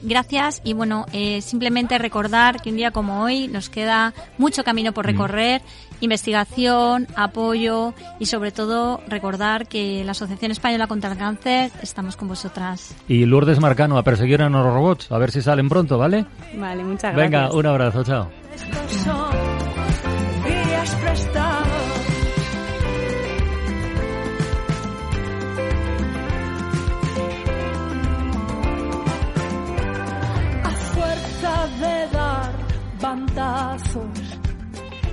Gracias 0.02 0.60
y 0.64 0.74
bueno, 0.74 1.06
eh, 1.12 1.40
simplemente 1.40 1.96
recordar 1.98 2.60
que 2.60 2.70
un 2.70 2.76
día 2.76 2.90
como 2.90 3.22
hoy 3.22 3.48
nos 3.48 3.70
queda 3.70 4.12
mucho 4.36 4.62
camino 4.62 4.92
por 4.92 5.06
recorrer, 5.06 5.62
investigación, 6.00 7.06
apoyo 7.16 7.94
y 8.18 8.26
sobre 8.26 8.52
todo 8.52 9.00
recordar 9.08 9.68
que 9.68 10.04
la 10.04 10.12
Asociación 10.12 10.50
Española 10.50 10.86
contra 10.86 11.12
el 11.12 11.18
Cáncer 11.18 11.70
estamos 11.82 12.16
con 12.16 12.28
vosotras. 12.28 12.94
Y 13.08 13.24
Lourdes 13.24 13.60
Marcano 13.60 13.96
a 13.96 14.02
perseguir 14.02 14.42
a 14.42 14.48
los 14.48 14.64
robots, 14.64 15.10
a 15.10 15.18
ver 15.18 15.30
si 15.30 15.40
salen 15.40 15.68
pronto, 15.68 15.96
¿vale? 15.96 16.26
Vale, 16.58 16.84
muchas 16.84 17.14
gracias. 17.14 17.16
Venga, 17.16 17.52
un 17.52 17.66
abrazo, 17.66 18.04
chao. 18.04 18.30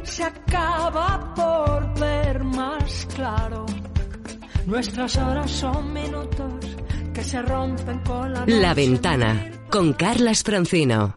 Se 0.04 0.24
acaba 0.24 1.34
por 1.36 2.00
ver 2.00 2.44
más 2.44 3.08
claro. 3.16 3.66
Nuestras 4.66 5.18
horas 5.18 5.52
son 5.52 5.94
minutos 5.94 6.54
que 7.14 7.24
se 7.24 7.42
rompen 7.42 8.00
con 8.00 8.34
la 8.34 8.44
La 8.46 8.74
ventana 8.74 9.52
con 9.70 9.94
Carlas 9.94 10.44
Francino. 10.44 11.06